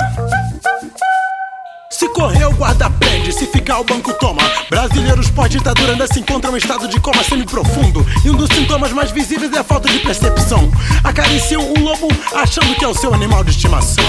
Se 1.99 2.09
correr, 2.11 2.45
o 2.45 2.53
guarda 2.53 2.89
prende, 2.89 3.33
se 3.33 3.45
ficar, 3.45 3.81
o 3.81 3.85
banco 3.85 4.13
toma. 4.13 4.41
Brasileiros 4.71 5.29
pós-ditadura 5.31 5.91
ainda 5.91 6.07
se 6.07 6.21
encontram 6.21 6.55
em 6.55 6.59
estado 6.59 6.87
de 6.87 7.01
coma 7.01 7.25
semi-profundo. 7.25 8.07
E 8.25 8.31
um 8.31 8.37
dos 8.37 8.49
sintomas 8.51 8.93
mais 8.93 9.11
visíveis 9.11 9.53
é 9.53 9.59
a 9.59 9.65
falta 9.65 9.89
de 9.89 9.99
percepção. 9.99 10.71
Acariciam 11.03 11.61
um 11.61 11.83
lobo 11.83 12.07
achando 12.33 12.73
que 12.77 12.85
é 12.85 12.87
o 12.87 12.95
seu 12.95 13.13
animal 13.13 13.43
de 13.43 13.51
estimação. 13.51 14.05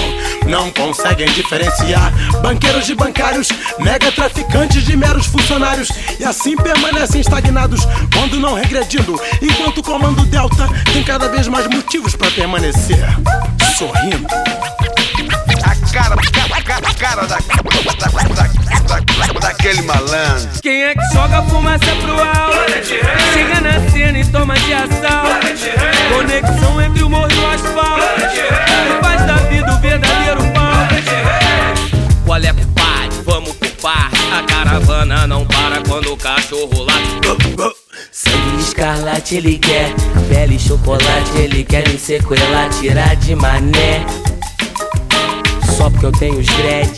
Não 0.46 0.70
conseguem 0.70 1.26
diferenciar 1.32 2.12
banqueiros 2.40 2.86
de 2.86 2.94
bancários, 2.94 3.48
mega 3.80 4.12
traficantes 4.12 4.84
de 4.84 4.96
meros 4.96 5.26
funcionários. 5.26 5.88
E 6.20 6.24
assim 6.24 6.54
permanecem 6.56 7.20
estagnados 7.20 7.80
quando 8.14 8.38
não 8.38 8.54
regredindo. 8.54 9.20
Enquanto 9.42 9.78
o 9.78 9.82
comando 9.82 10.24
Delta 10.26 10.68
tem 10.92 11.02
cada 11.02 11.28
vez 11.28 11.48
mais 11.48 11.66
motivos 11.66 12.14
para 12.14 12.30
permanecer 12.30 13.04
sorrindo 13.76 14.28
cara, 15.92 16.16
cara, 16.64 16.94
cara 16.94 17.26
da, 17.26 17.36
da, 17.36 18.06
da, 18.96 19.40
daquele 19.40 19.82
malandro. 19.82 20.60
Quem 20.62 20.84
é 20.84 20.94
que 20.94 21.02
joga 21.12 21.42
fumaça 21.42 21.96
pro 22.00 22.12
alto? 22.12 22.70
Chega 23.32 23.60
na 23.60 23.90
cena 23.90 24.18
e 24.18 24.24
toma 24.26 24.54
de 24.54 24.72
assalto. 24.72 25.46
Conexão 26.14 26.80
entre 26.80 27.02
o 27.02 27.10
morro 27.10 27.28
e 27.30 27.38
o 27.38 27.46
asfalto. 27.50 29.02
Faz 29.02 29.26
da 29.26 29.34
vida 29.48 29.72
o 29.72 29.80
verdadeiro 29.80 30.40
pau. 30.52 30.70
Qual 32.24 32.38
é, 32.38 32.52
pai? 32.52 33.08
Vamos 33.24 33.52
pro 33.56 33.70
par. 33.82 34.10
A 34.32 34.42
caravana 34.44 35.26
não 35.26 35.44
para 35.44 35.82
quando 35.88 36.12
o 36.12 36.16
cachorro 36.16 36.84
late. 36.84 37.20
Sangue 38.12 38.60
escarlate 38.60 39.36
ele 39.36 39.58
quer, 39.58 39.94
pele 40.28 40.58
chocolate 40.58 41.36
ele 41.36 41.64
quer 41.64 41.88
me 41.88 41.98
sequelar, 41.98 42.68
tirar 42.70 43.16
de 43.16 43.34
mané. 43.34 44.04
Só 45.80 45.88
porque 45.88 46.04
eu 46.04 46.12
tenho 46.12 46.38
os 46.38 46.46
dread, 46.46 46.90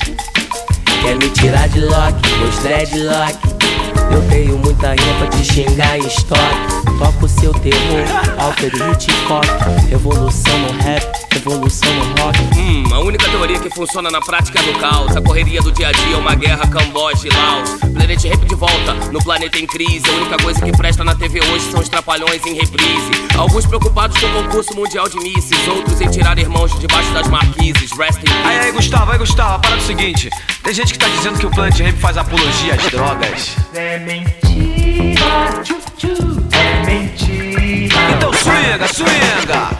quer 1.03 1.17
me 1.17 1.31
tirar 1.31 1.69
de 1.69 1.83
lock, 1.83 2.15
meus 2.41 2.59
dreadlock. 2.65 3.39
Eu 4.13 4.29
tenho 4.29 4.59
muita 4.59 4.95
rima 4.95 5.19
pra 5.21 5.29
te 5.29 5.45
xingar 5.45 6.01
em 6.01 6.05
estoque. 6.05 6.82
Toco 6.99 7.29
seu 7.29 7.53
terror, 7.55 8.05
Alter 8.39 8.73
Hitchcock. 8.75 9.47
Revolução 9.89 10.59
no 10.59 10.83
rap, 10.83 11.05
revolução 11.33 11.93
no 11.95 12.23
rock. 12.23 12.39
Hum, 12.57 12.85
a 12.93 13.01
única 13.01 13.29
teoria 13.29 13.59
que 13.59 13.71
funciona 13.71 14.11
na 14.11 14.21
prática 14.21 14.61
é 14.61 14.63
do 14.63 14.79
caos. 14.79 15.17
A 15.17 15.21
correria 15.21 15.61
do 15.61 15.73
dia 15.73 15.89
a 15.89 15.93
dia 15.93 16.15
é 16.15 16.19
uma 16.19 16.35
guerra 16.35 16.67
Camboja 16.67 17.29
e 17.29 17.31
Laos. 17.31 17.71
Planet 17.93 18.25
Rap 18.25 18.47
de 18.47 18.55
volta, 18.55 18.95
no 19.11 19.23
planeta 19.23 19.59
em 19.59 19.67
crise. 19.67 20.09
A 20.09 20.13
única 20.13 20.37
coisa 20.43 20.61
que 20.61 20.73
presta 20.73 21.05
na 21.05 21.15
TV 21.15 21.41
hoje 21.41 21.71
são 21.71 21.81
os 21.81 21.89
trapalhões 21.89 22.45
em 22.47 22.55
reprise. 22.55 23.11
Alguns 23.37 23.67
preocupados 23.67 24.19
com 24.19 24.27
o 24.27 24.43
concurso 24.45 24.75
mundial 24.75 25.09
de 25.09 25.17
misses, 25.19 25.67
outros 25.69 26.01
em 26.01 26.09
tirar 26.09 26.39
irmãos 26.39 26.73
de 26.73 26.81
debaixo 26.81 27.13
das 27.13 27.29
marquises. 27.29 27.91
Rest 27.97 28.21
in 28.21 28.25
peace. 28.25 28.39
Aí, 28.45 28.59
aí, 28.59 28.73
Gustavo, 28.73 29.13
aí, 29.13 29.19
Gustavo, 29.19 29.55
a 29.55 29.59
parada 29.59 29.81
é 29.81 29.85
o 29.85 29.87
seguinte: 29.87 30.31
tem 30.63 30.75
gente 30.75 30.93
que 30.93 30.99
tá 30.99 31.09
dizendo 31.09 31.39
que 31.39 31.47
o 31.47 31.51
Planet 31.51 31.79
Rap 31.79 31.97
faz 31.99 32.17
apologia 32.17 32.75
às 32.75 32.91
drogas. 32.91 33.57
É 33.75 33.99
mentira, 33.99 35.63
tchu, 35.63 35.77
tchu, 35.97 36.15
Então 38.17 38.33
swinga, 38.33 38.89
swinga! 38.89 39.71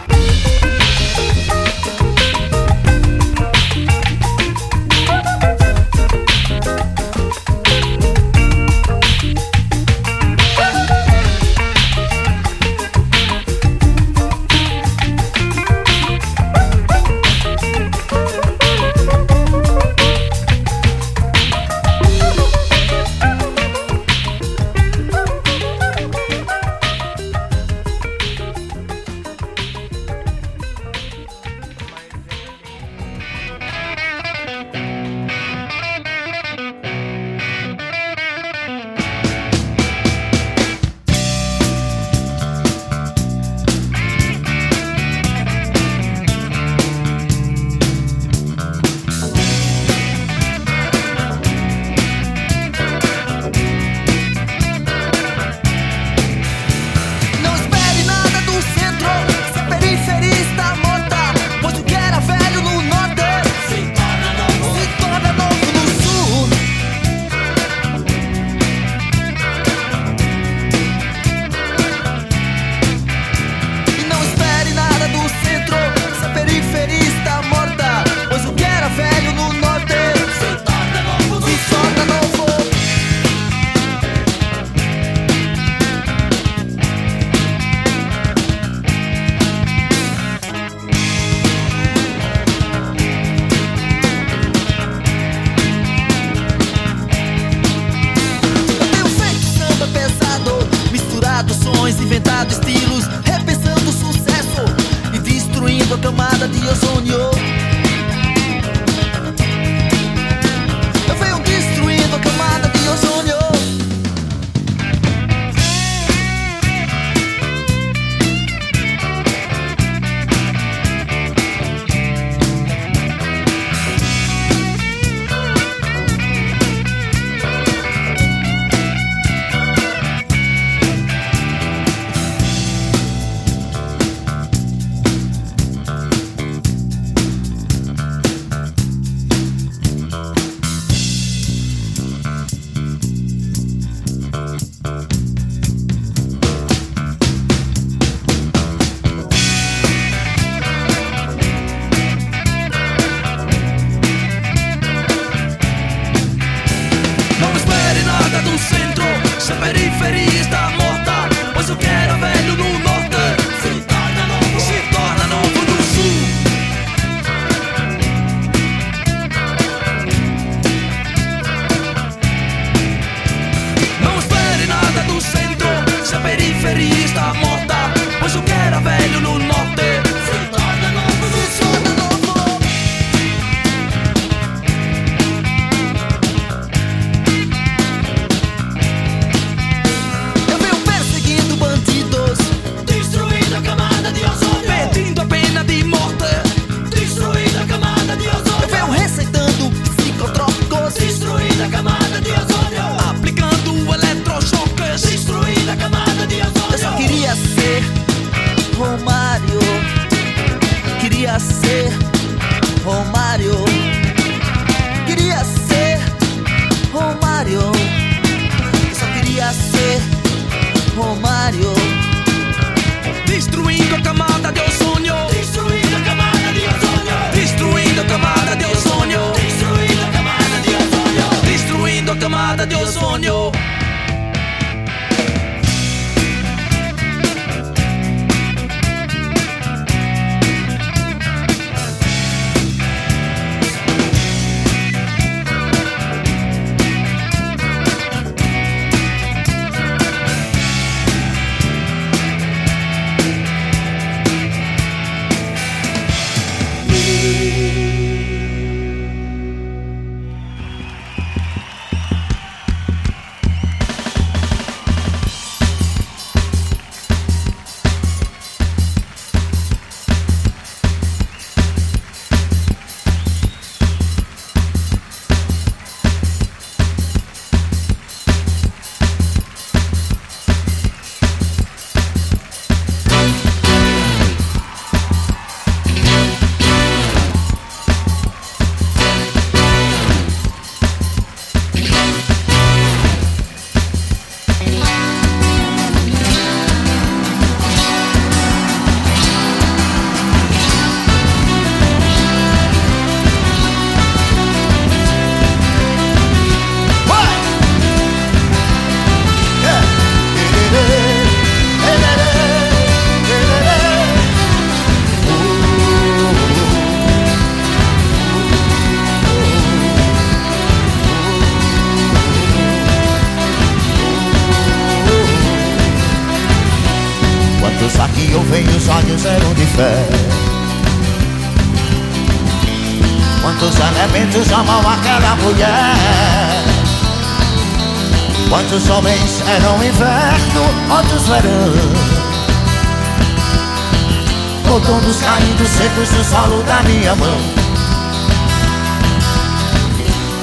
Outonos 344.73 345.17
caindo 345.17 345.67
secos 345.67 346.09
no 346.09 346.23
solo 346.23 346.63
da 346.63 346.81
minha 346.81 347.13
mão. 347.13 347.37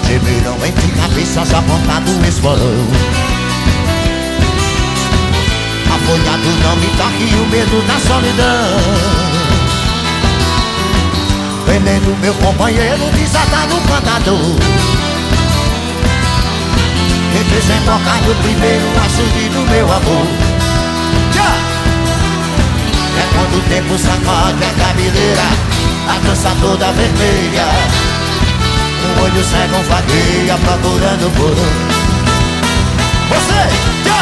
Gemeram 0.07 0.55
entre 0.65 0.89
cabeças 0.93 1.53
apontado 1.53 2.11
o 2.13 2.29
esporão 2.29 2.87
Apoiado 5.87 6.49
não 6.63 6.77
me 6.77 6.87
toque 6.97 7.35
o 7.35 7.47
medo 7.49 7.83
da 7.89 7.99
solidão. 7.99 8.79
Vendendo 11.67 12.17
meu 12.21 12.35
companheiro 12.35 13.11
desatado 13.11 13.75
no 13.75 13.81
cantador 13.83 14.57
Representando 17.37 18.43
primeiro 18.43 18.87
a 18.97 19.09
surgir 19.09 19.49
do 19.49 19.69
meu 19.71 19.93
amor 19.93 20.60
É 23.19 23.25
quando 23.35 23.59
o 23.59 23.63
tempo 23.69 23.99
sacode 23.99 24.65
a 24.65 24.73
cabeleira 24.85 25.49
A 26.09 26.19
dança 26.25 26.51
toda 26.61 26.93
vermelha 26.93 27.67
Um 29.05 29.23
olho 29.23 29.45
cego 29.45 29.83
vagueia 29.89 30.57
procurando 30.59 31.31
por 31.37 31.51
um 31.51 31.73
Você, 33.29 33.63
já! 34.05 34.21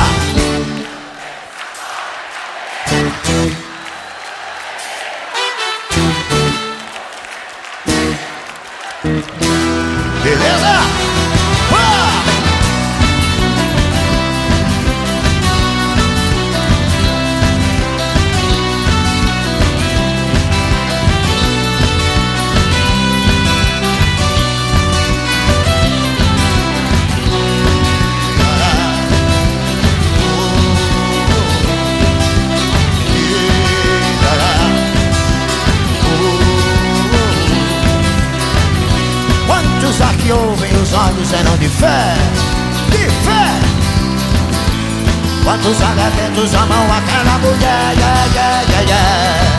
Elementos 46.39 46.55
amam 46.55 46.93
aquela 46.93 47.39
mulher? 47.39 47.95
Yeah, 47.97 48.27
yeah, 48.35 48.63
yeah, 48.63 48.83
yeah. 48.83 49.59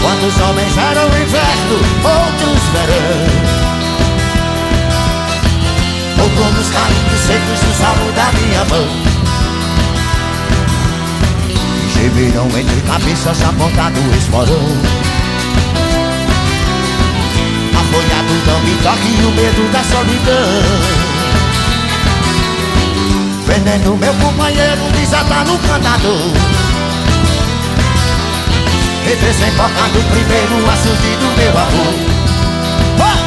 Quantos 0.00 0.40
homens 0.40 0.76
eram 0.76 1.06
inverno, 1.06 1.76
outros 2.02 2.62
verão 2.72 3.52
Outonos 6.18 6.68
caindo 6.70 7.16
secos 7.18 7.60
no 7.62 7.72
solo 7.74 8.12
da 8.12 8.32
minha 8.32 8.64
mão 8.64 8.88
Gemeram 11.94 12.46
entre 12.58 12.80
cabeças 12.82 13.42
apontado 13.42 14.00
o 14.00 14.16
esporão 14.16 14.66
Apoiado 17.78 18.34
não 18.46 18.60
me 18.60 18.74
toque 18.82 19.12
o 19.24 19.30
medo 19.30 19.72
da 19.72 19.82
solidão 19.84 21.11
Veneno 23.52 23.98
meu 23.98 24.14
companheiro 24.14 24.80
desatar 24.92 25.44
no 25.44 25.58
cantador 25.58 26.32
Representando 29.04 30.10
primeiro 30.10 30.70
a 30.70 30.76
surgir 30.76 31.16
do 31.18 31.36
meu 31.36 31.50
amor 31.50 31.94
Ah! 32.98 33.18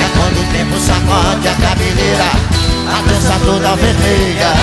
É 0.00 0.08
quando 0.16 0.40
o 0.40 0.52
tempo 0.52 0.80
sacode 0.80 1.48
a 1.48 1.54
cabeleira 1.54 2.30
A 2.88 3.02
dança 3.06 3.38
toda 3.44 3.76
vermelha. 3.76 4.54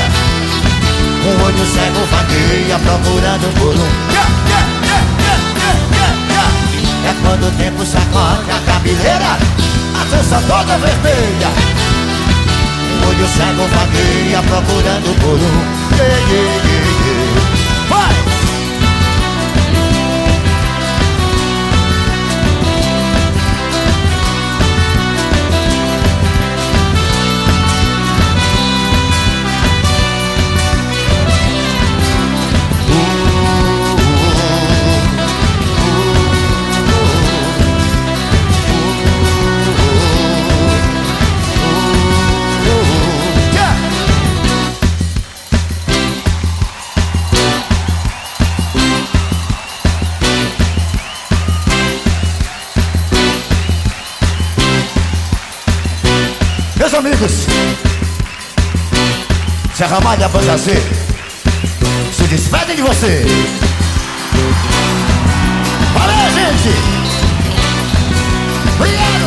Um 1.23 1.43
olho 1.45 1.65
cego 1.67 2.03
vagueia 2.09 2.79
procurando 2.79 3.53
por 3.59 3.75
um. 3.75 3.89
É 7.05 7.13
quando 7.21 7.47
o 7.47 7.51
tempo 7.51 7.85
sacode 7.85 8.49
a 8.49 8.59
cabeleira 8.71 9.37
A 9.93 10.03
dança 10.09 10.41
toda 10.47 10.79
vermelha 10.79 11.98
olho 13.09 13.27
cego 13.27 13.67
vagueia 13.73 14.41
procurando 14.43 15.13
por 15.21 15.33
um 15.33 15.97
yeah, 15.97 16.19
yeah, 16.29 16.65
yeah, 16.65 17.08
Serra 59.79 60.01
Malha 60.01 60.27
Banda 60.27 60.57
Z 60.57 60.73
se 62.11 62.23
despedem 62.23 62.75
de 62.75 62.81
você. 62.81 63.25
Valeu, 65.93 66.31
gente! 66.33 66.75
Obrigado! 68.75 69.18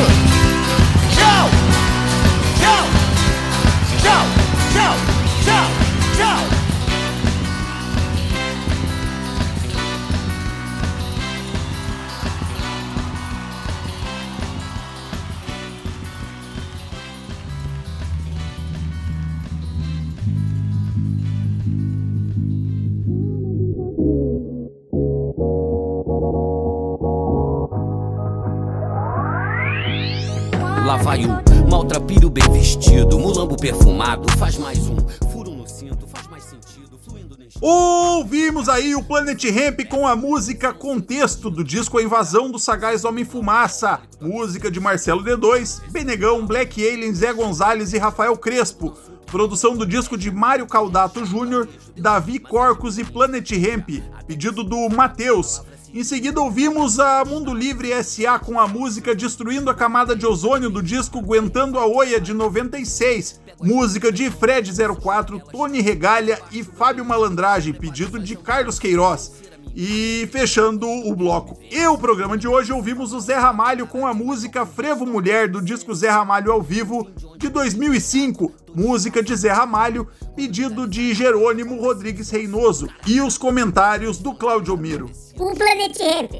Aí 38.73 38.95
o 38.95 39.03
Planet 39.03 39.45
Ramp 39.51 39.83
com 39.87 40.07
a 40.07 40.17
música 40.17 40.73
Contexto 40.73 41.51
do 41.51 41.63
disco 41.63 41.99
A 41.99 42.03
Invasão 42.03 42.51
do 42.51 42.59
Sagaz 42.59 43.05
Homem 43.05 43.23
Fumaça, 43.23 44.01
música 44.19 44.71
de 44.71 44.81
Marcelo 44.81 45.23
D2, 45.23 45.83
Benegão, 45.91 46.47
Black 46.47 46.83
Alien, 46.83 47.15
Zé 47.15 47.35
Gonzalez 47.35 47.93
e 47.93 47.99
Rafael 47.99 48.35
Crespo, 48.35 48.97
produção 49.27 49.77
do 49.77 49.85
disco 49.85 50.17
de 50.17 50.31
Mário 50.31 50.67
Caldato 50.67 51.23
Jr., 51.23 51.69
Davi 51.95 52.39
Corcos 52.39 52.99
e 52.99 53.05
Planet 53.05 53.51
Ramp, 53.51 53.91
pedido 54.27 54.65
do 54.65 54.89
Matheus. 54.89 55.63
Em 55.95 56.03
seguida 56.03 56.41
ouvimos 56.41 56.99
a 56.99 57.23
Mundo 57.23 57.53
Livre 57.53 57.91
SA 58.03 58.39
com 58.39 58.59
a 58.59 58.67
música 58.67 59.15
Destruindo 59.15 59.69
a 59.69 59.75
Camada 59.75 60.17
de 60.17 60.25
Ozônio 60.25 60.71
do 60.71 60.83
disco 60.83 61.19
Aguentando 61.19 61.79
a 61.79 61.87
Oia 61.87 62.19
de 62.19 62.33
96, 62.33 63.39
música 63.61 64.11
de 64.11 64.31
Fred 64.31 64.73
04, 64.73 65.39
Tony 65.53 65.83
Regalha 65.83 66.41
e 66.51 66.65
Fábio 66.65 67.05
Malandragem, 67.05 67.75
pedido 67.75 68.19
de 68.19 68.37
Carlos 68.37 68.79
Queiroz. 68.79 69.33
E 69.75 70.29
fechando 70.31 70.87
o 70.87 71.17
bloco 71.17 71.59
e 71.71 71.87
o 71.87 71.97
programa 71.97 72.37
de 72.37 72.47
hoje, 72.47 72.73
ouvimos 72.73 73.13
o 73.13 73.21
Zé 73.21 73.37
Ramalho 73.37 73.87
com 73.87 74.07
a 74.07 74.13
música 74.13 74.67
Frevo 74.67 75.07
Mulher 75.07 75.49
do 75.49 75.63
disco 75.63 75.95
Zé 75.95 76.11
Ramalho 76.11 76.53
ao 76.53 76.61
vivo 76.61 77.11
de 77.39 77.49
2005, 77.49 78.53
música 78.75 79.23
de 79.23 79.35
Zé 79.35 79.51
Ramalho, 79.51 80.07
pedido 80.37 80.87
de 80.87 81.15
Jerônimo 81.15 81.81
Rodrigues 81.81 82.31
Reinoso 82.31 82.87
e 83.07 83.21
os 83.23 83.39
comentários 83.39 84.19
do 84.19 84.35
Claudio 84.35 84.77
Miro. 84.77 85.11
O 85.39 85.55
Planet 85.55 85.97
Ramp. 85.99 86.33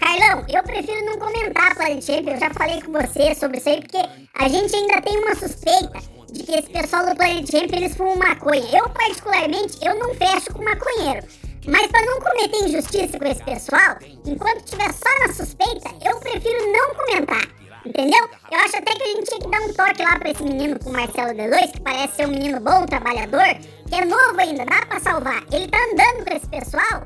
Carlão, 0.00 0.44
eu 0.48 0.62
prefiro 0.64 1.06
não 1.06 1.18
comentar 1.18 1.74
Planet 1.76 2.08
Ramp, 2.08 2.28
eu 2.28 2.40
já 2.40 2.50
falei 2.52 2.82
com 2.82 2.92
você 2.92 3.34
sobre 3.34 3.58
isso 3.58 3.68
aí, 3.68 3.80
porque 3.80 3.98
a 4.34 4.48
gente 4.48 4.74
ainda 4.74 5.00
tem 5.00 5.18
uma 5.18 5.36
suspeita 5.36 6.00
de 6.32 6.42
que 6.42 6.52
esse 6.52 6.68
pessoal 6.68 7.06
do 7.06 7.14
Planet 7.14 7.48
Ramp 7.52 7.72
eles 7.72 7.96
fumam 7.96 8.16
maconha. 8.16 8.64
Eu, 8.72 8.88
particularmente, 8.90 9.78
eu 9.82 9.98
não 9.98 10.14
fecho 10.14 10.52
com 10.52 10.64
maconheiro. 10.64 11.26
Mas 11.66 11.86
para 11.88 12.06
não 12.06 12.20
cometer 12.20 12.64
injustiça 12.64 13.18
com 13.18 13.26
esse 13.26 13.42
pessoal, 13.42 13.96
enquanto 14.24 14.64
tiver 14.64 14.92
só 14.92 15.26
na 15.26 15.32
suspeita, 15.32 15.90
eu 16.04 16.18
prefiro 16.20 16.72
não 16.72 16.94
comentar. 16.94 17.46
Entendeu? 17.84 18.28
Eu 18.50 18.58
acho 18.58 18.76
até 18.76 18.94
que 18.94 19.02
a 19.02 19.06
gente 19.06 19.24
tinha 19.26 19.40
que 19.40 19.48
dar 19.48 19.60
um 19.60 19.72
toque 19.72 20.02
lá 20.02 20.18
pra 20.18 20.30
esse 20.30 20.42
menino 20.42 20.78
com 20.78 20.90
o 20.90 20.92
Marcelo 20.92 21.30
D2, 21.30 21.72
que 21.72 21.80
parece 21.80 22.16
ser 22.16 22.26
um 22.26 22.30
menino 22.30 22.58
bom, 22.60 22.84
trabalhador, 22.84 23.46
que 23.88 23.94
é 23.94 24.04
novo 24.04 24.40
ainda, 24.40 24.64
dá 24.64 24.84
pra 24.86 24.98
salvar. 24.98 25.44
Ele 25.52 25.68
tá 25.68 25.78
andando 25.78 26.24
com 26.24 26.34
esse 26.34 26.46
pessoal 26.48 27.02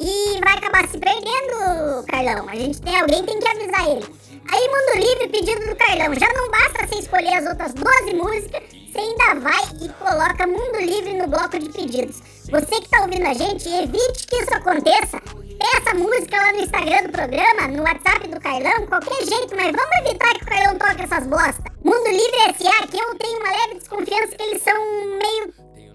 e 0.00 0.38
vai 0.40 0.54
acabar 0.54 0.86
se 0.86 0.98
perdendo, 0.98 2.04
Carlão. 2.06 2.48
A 2.48 2.54
gente 2.54 2.80
tem 2.82 3.00
alguém 3.00 3.24
tem 3.24 3.38
que 3.38 3.48
avisar 3.48 3.88
ele. 3.88 4.06
Aí, 4.50 4.68
Mundo 4.68 5.06
Livre, 5.06 5.28
pedido 5.28 5.66
do 5.66 5.76
Carlão. 5.76 6.14
Já 6.14 6.32
não 6.34 6.50
basta 6.50 6.86
você 6.86 7.00
escolher 7.00 7.34
as 7.34 7.46
outras 7.46 7.74
12 7.74 8.14
músicas, 8.14 8.62
você 8.88 9.00
ainda 9.00 9.40
vai 9.40 9.62
e 9.82 9.88
coloca 9.90 10.46
Mundo 10.46 10.80
Livre 10.80 11.14
no 11.14 11.28
bloco 11.28 11.58
de 11.58 11.68
pedidos. 11.68 12.22
Você 12.50 12.80
que 12.80 12.88
tá 12.88 13.02
ouvindo 13.02 13.26
a 13.26 13.34
gente, 13.34 13.68
evite 13.68 14.26
que 14.26 14.36
isso 14.36 14.54
aconteça. 14.54 15.20
Peça 15.58 15.94
música 15.94 16.36
lá 16.36 16.52
no 16.52 16.60
Instagram 16.60 17.02
do 17.02 17.12
programa, 17.12 17.68
no 17.68 17.82
WhatsApp 17.82 18.28
do 18.28 18.40
Carlão, 18.40 18.86
qualquer 18.86 19.26
jeito, 19.26 19.54
mas 19.56 19.72
vamos 19.72 20.06
evitar 20.06 20.34
que 20.34 20.44
o 20.44 20.46
Carlão 20.46 20.78
toque 20.78 21.02
essas 21.02 21.26
bosta. 21.26 21.64
Mundo 21.84 22.08
Livre 22.08 22.40
S.A., 22.48 22.86
que 22.86 22.96
eu 22.96 23.14
tenho 23.16 23.40
uma 23.40 23.50
leve 23.50 23.74
desconfiança 23.74 24.36
que 24.36 24.42
eles 24.42 24.62
são 24.62 24.74
meio 25.18 25.52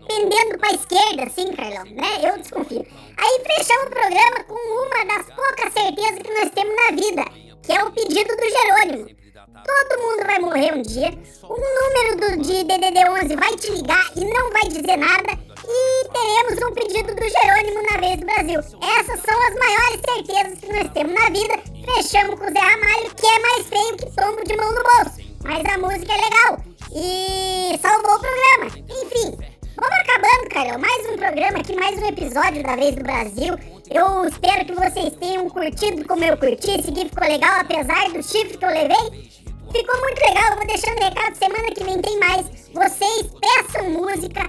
pendendo 0.07 0.59
pra 0.59 0.73
esquerda, 0.73 1.23
assim, 1.23 1.51
Carlão, 1.53 1.85
né? 1.95 2.29
Eu 2.29 2.37
desconfio. 2.37 2.85
Aí 3.17 3.43
fechamos 3.47 3.87
o 3.87 3.89
programa 3.89 4.43
com 4.47 4.53
uma 4.53 5.05
das 5.05 5.25
poucas 5.33 5.73
certezas 5.73 6.19
que 6.19 6.33
nós 6.33 6.49
temos 6.51 6.75
na 6.75 6.95
vida, 6.95 7.25
que 7.63 7.71
é 7.71 7.83
o 7.83 7.91
pedido 7.91 8.35
do 8.35 8.49
Jerônimo. 8.49 9.22
Todo 9.61 10.01
mundo 10.01 10.25
vai 10.25 10.39
morrer 10.39 10.73
um 10.73 10.81
dia, 10.81 11.13
o 11.43 11.55
número 11.55 12.15
do, 12.17 12.41
de 12.41 12.65
DDD11 12.65 13.39
vai 13.39 13.55
te 13.55 13.71
ligar 13.71 14.11
e 14.15 14.25
não 14.25 14.51
vai 14.51 14.63
dizer 14.63 14.97
nada, 14.97 15.37
e 15.65 16.09
teremos 16.09 16.63
um 16.63 16.73
pedido 16.73 17.15
do 17.15 17.29
Jerônimo 17.29 17.83
na 17.91 17.97
vez 17.99 18.19
do 18.19 18.25
Brasil. 18.25 18.59
Essas 18.59 19.19
são 19.21 19.47
as 19.47 19.55
maiores 19.55 20.01
certezas 20.05 20.59
que 20.59 20.73
nós 20.73 20.91
temos 20.93 21.13
na 21.13 21.29
vida. 21.29 21.59
Fechamos 21.85 22.39
com 22.39 22.45
o 22.45 22.51
Zé 22.51 22.59
Ramalho, 22.59 23.15
que 23.15 23.25
é 23.25 23.39
mais 23.39 23.67
feio 23.67 23.97
que 23.97 24.15
tombo 24.15 24.43
de 24.43 24.57
mão 24.57 24.71
no 24.71 24.83
bolso. 24.83 25.23
Mas 25.43 25.63
a 25.65 25.77
música 25.77 26.13
é 26.13 26.17
legal 26.17 26.57
e 26.95 27.77
salvou 27.79 28.15
o 28.15 28.19
programa. 28.19 28.65
Enfim, 28.89 29.37
vamos 29.75 29.99
acabando, 29.99 30.49
Carol. 30.49 30.79
Mais 30.79 31.09
um 31.09 31.17
programa 31.17 31.59
aqui, 31.59 31.75
mais 31.75 32.01
um 32.01 32.07
episódio 32.07 32.63
da 32.63 32.75
Vez 32.75 32.95
do 32.95 33.03
Brasil. 33.03 33.55
Eu 33.89 34.25
espero 34.25 34.65
que 34.65 34.73
vocês 34.73 35.13
tenham 35.19 35.49
curtido 35.49 36.07
como 36.07 36.23
eu 36.23 36.37
curti. 36.37 36.71
Esse 36.71 36.89
aqui 36.89 37.07
ficou 37.07 37.27
legal, 37.27 37.59
apesar 37.59 38.09
do 38.09 38.23
chifre 38.23 38.57
que 38.57 38.65
eu 38.65 38.69
levei. 38.69 39.42
Ficou 39.73 39.99
muito 40.01 40.19
legal, 40.21 40.55
vou 40.55 40.67
deixando 40.67 40.99
recado, 40.99 41.35
semana 41.35 41.71
que 41.73 41.83
vem 41.83 41.99
tem 41.99 42.19
mais. 42.19 42.45
Vocês 42.71 43.27
peçam 43.41 43.89
música, 43.89 44.47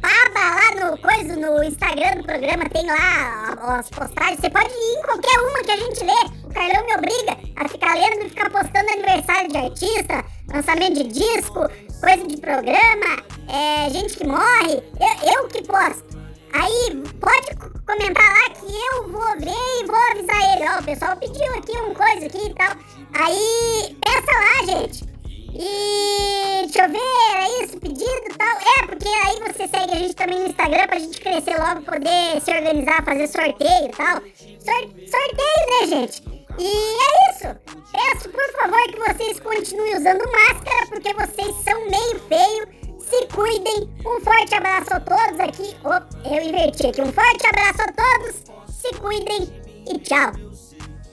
Baba 0.00 0.34
lá 0.34 0.90
no 0.90 0.98
coisa, 0.98 1.36
no 1.36 1.62
Instagram 1.62 2.16
do 2.16 2.24
programa, 2.24 2.68
tem 2.68 2.84
lá 2.84 3.78
as 3.78 3.88
postagens. 3.88 4.40
Você 4.40 4.50
pode 4.50 4.68
ir 4.70 4.98
em 4.98 5.02
qualquer 5.02 5.38
uma 5.38 5.62
que 5.62 5.70
a 5.70 5.76
gente 5.76 6.04
lê. 6.04 6.46
O 6.46 6.52
Carlão 6.52 6.84
me 6.84 6.94
obriga 6.94 7.38
a 7.54 7.68
ficar 7.68 7.94
lendo 7.94 8.26
e 8.26 8.28
ficar 8.28 8.50
postando 8.50 8.90
aniversário 8.90 9.48
de 9.50 9.56
artista, 9.56 10.24
lançamento 10.52 10.94
de 10.94 11.04
disco, 11.04 11.60
coisa 12.00 12.26
de 12.26 12.36
programa, 12.36 13.22
é, 13.48 13.88
gente 13.90 14.16
que 14.16 14.26
morre. 14.26 14.82
Eu, 15.00 15.32
eu 15.32 15.48
que 15.48 15.62
posto. 15.62 16.18
Aí 16.52 17.02
pode 17.20 17.73
comentar 17.86 18.24
lá 18.24 18.50
que 18.50 18.66
eu 18.66 19.08
vou 19.08 19.38
ver 19.38 19.80
e 19.80 19.86
vou 19.86 19.96
avisar 19.96 20.54
ele. 20.54 20.68
Ó, 20.68 20.80
o 20.80 20.84
pessoal 20.84 21.16
pediu 21.16 21.54
aqui 21.54 21.72
uma 21.72 21.94
coisa 21.94 22.26
aqui 22.26 22.46
e 22.46 22.54
tal. 22.54 22.76
Aí 23.14 23.96
peça 24.02 24.32
lá, 24.32 24.66
gente. 24.66 25.14
E 25.56 26.62
deixa 26.64 26.84
eu 26.84 26.90
ver, 26.90 26.98
era 27.30 27.62
isso, 27.62 27.78
pedido 27.78 28.24
e 28.28 28.34
tal. 28.36 28.58
É, 28.58 28.86
porque 28.86 29.08
aí 29.08 29.38
você 29.40 29.68
segue 29.68 29.92
a 29.92 29.98
gente 29.98 30.16
também 30.16 30.40
no 30.40 30.48
Instagram 30.48 30.86
pra 30.88 30.98
gente 30.98 31.20
crescer 31.20 31.56
logo, 31.56 31.82
poder 31.82 32.40
se 32.40 32.50
organizar, 32.50 33.04
fazer 33.04 33.28
sorteio 33.28 33.86
e 33.86 33.88
tal. 33.90 34.16
Sor 34.16 34.80
sorteio, 35.06 35.80
né, 35.80 35.86
gente? 35.86 36.22
E 36.58 36.66
é 36.66 37.30
isso. 37.30 37.56
Peço, 37.92 38.28
por 38.30 38.52
favor, 38.52 38.82
que 38.82 39.12
vocês 39.12 39.40
continuem 39.40 39.96
usando 39.96 40.24
máscara, 40.32 40.86
porque 40.88 41.14
vocês 41.14 41.54
são 41.62 41.88
meio 41.88 42.20
feio. 42.28 42.83
Se 43.08 43.26
cuidem. 43.26 43.88
Um 44.00 44.20
forte 44.20 44.54
abraço 44.54 44.94
a 44.94 45.00
todos 45.00 45.40
aqui. 45.40 45.76
Oh, 45.84 46.28
eu 46.28 46.42
inverti 46.42 46.86
aqui. 46.86 47.02
Um 47.02 47.12
forte 47.12 47.46
abraço 47.46 47.82
a 47.82 47.92
todos. 47.92 48.42
Se 48.68 48.94
cuidem 48.94 49.48
e 49.88 49.98
tchau. 49.98 50.32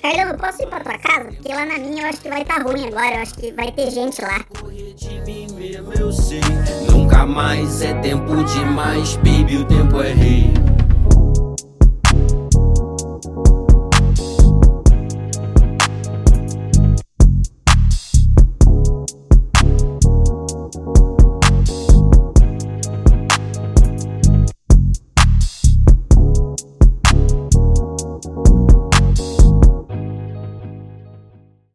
Carlão, 0.01 0.31
eu 0.31 0.37
posso 0.37 0.63
ir 0.63 0.67
pra 0.67 0.79
tua 0.79 0.97
casa? 0.97 1.25
Porque 1.25 1.53
lá 1.53 1.65
na 1.65 1.77
minha 1.77 2.03
eu 2.03 2.07
acho 2.07 2.21
que 2.21 2.29
vai 2.29 2.41
estar 2.41 2.55
tá 2.55 2.63
ruim 2.63 2.87
agora. 2.87 3.15
Eu 3.15 3.21
acho 3.21 3.35
que 3.35 3.51
vai 3.51 3.71
ter 3.71 3.91
gente 3.91 4.21
lá. 4.21 4.43
Nunca 6.91 7.25
mais 7.25 7.81
é 7.81 7.93
tempo 7.95 8.43
demais, 8.43 9.15
baby, 9.17 9.57
o 9.57 9.65
tempo 9.65 10.01
é 10.01 10.13
rei. 10.13 10.70